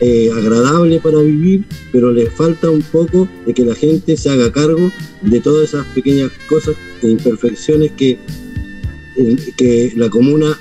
eh, 0.00 0.30
agradable 0.32 1.00
para 1.00 1.18
vivir, 1.18 1.64
pero 1.90 2.12
le 2.12 2.30
falta 2.30 2.70
un 2.70 2.82
poco 2.82 3.28
de 3.46 3.52
que 3.52 3.64
la 3.64 3.74
gente 3.74 4.16
se 4.16 4.30
haga 4.30 4.52
cargo 4.52 4.92
de 5.22 5.40
todas 5.40 5.70
esas 5.70 5.84
pequeñas 5.86 6.30
cosas 6.48 6.76
e 7.02 7.08
imperfecciones 7.08 7.90
que, 7.92 8.18
que 9.56 9.92
la 9.96 10.08
comuna 10.08 10.56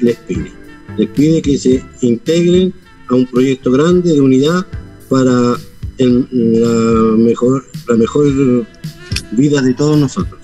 les 0.00 0.16
pide. 0.16 0.50
Les 0.96 1.08
pide 1.10 1.42
que 1.42 1.58
se 1.58 1.84
integren 2.00 2.72
a 3.08 3.14
un 3.14 3.26
proyecto 3.26 3.70
grande 3.70 4.12
de 4.12 4.20
unidad 4.20 4.66
para 5.08 5.56
la, 5.98 7.16
mejor, 7.18 7.66
la 7.86 7.96
mejor 7.96 8.66
vida 9.32 9.60
de 9.62 9.74
todos 9.74 9.98
nosotros. 9.98 10.38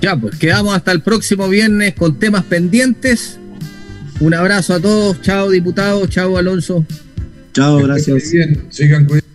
Ya, 0.00 0.16
pues 0.16 0.36
quedamos 0.36 0.74
hasta 0.74 0.92
el 0.92 1.02
próximo 1.02 1.48
viernes 1.48 1.94
con 1.94 2.18
temas 2.18 2.44
pendientes 2.44 3.37
un 4.20 4.34
abrazo 4.34 4.74
a 4.74 4.80
todos. 4.80 5.20
Chao, 5.22 5.50
diputado. 5.50 6.06
Chao, 6.06 6.36
Alonso. 6.36 6.84
Chao, 7.52 7.78
gracias. 7.78 8.34
Sigan 8.70 9.04
cuidando. 9.04 9.27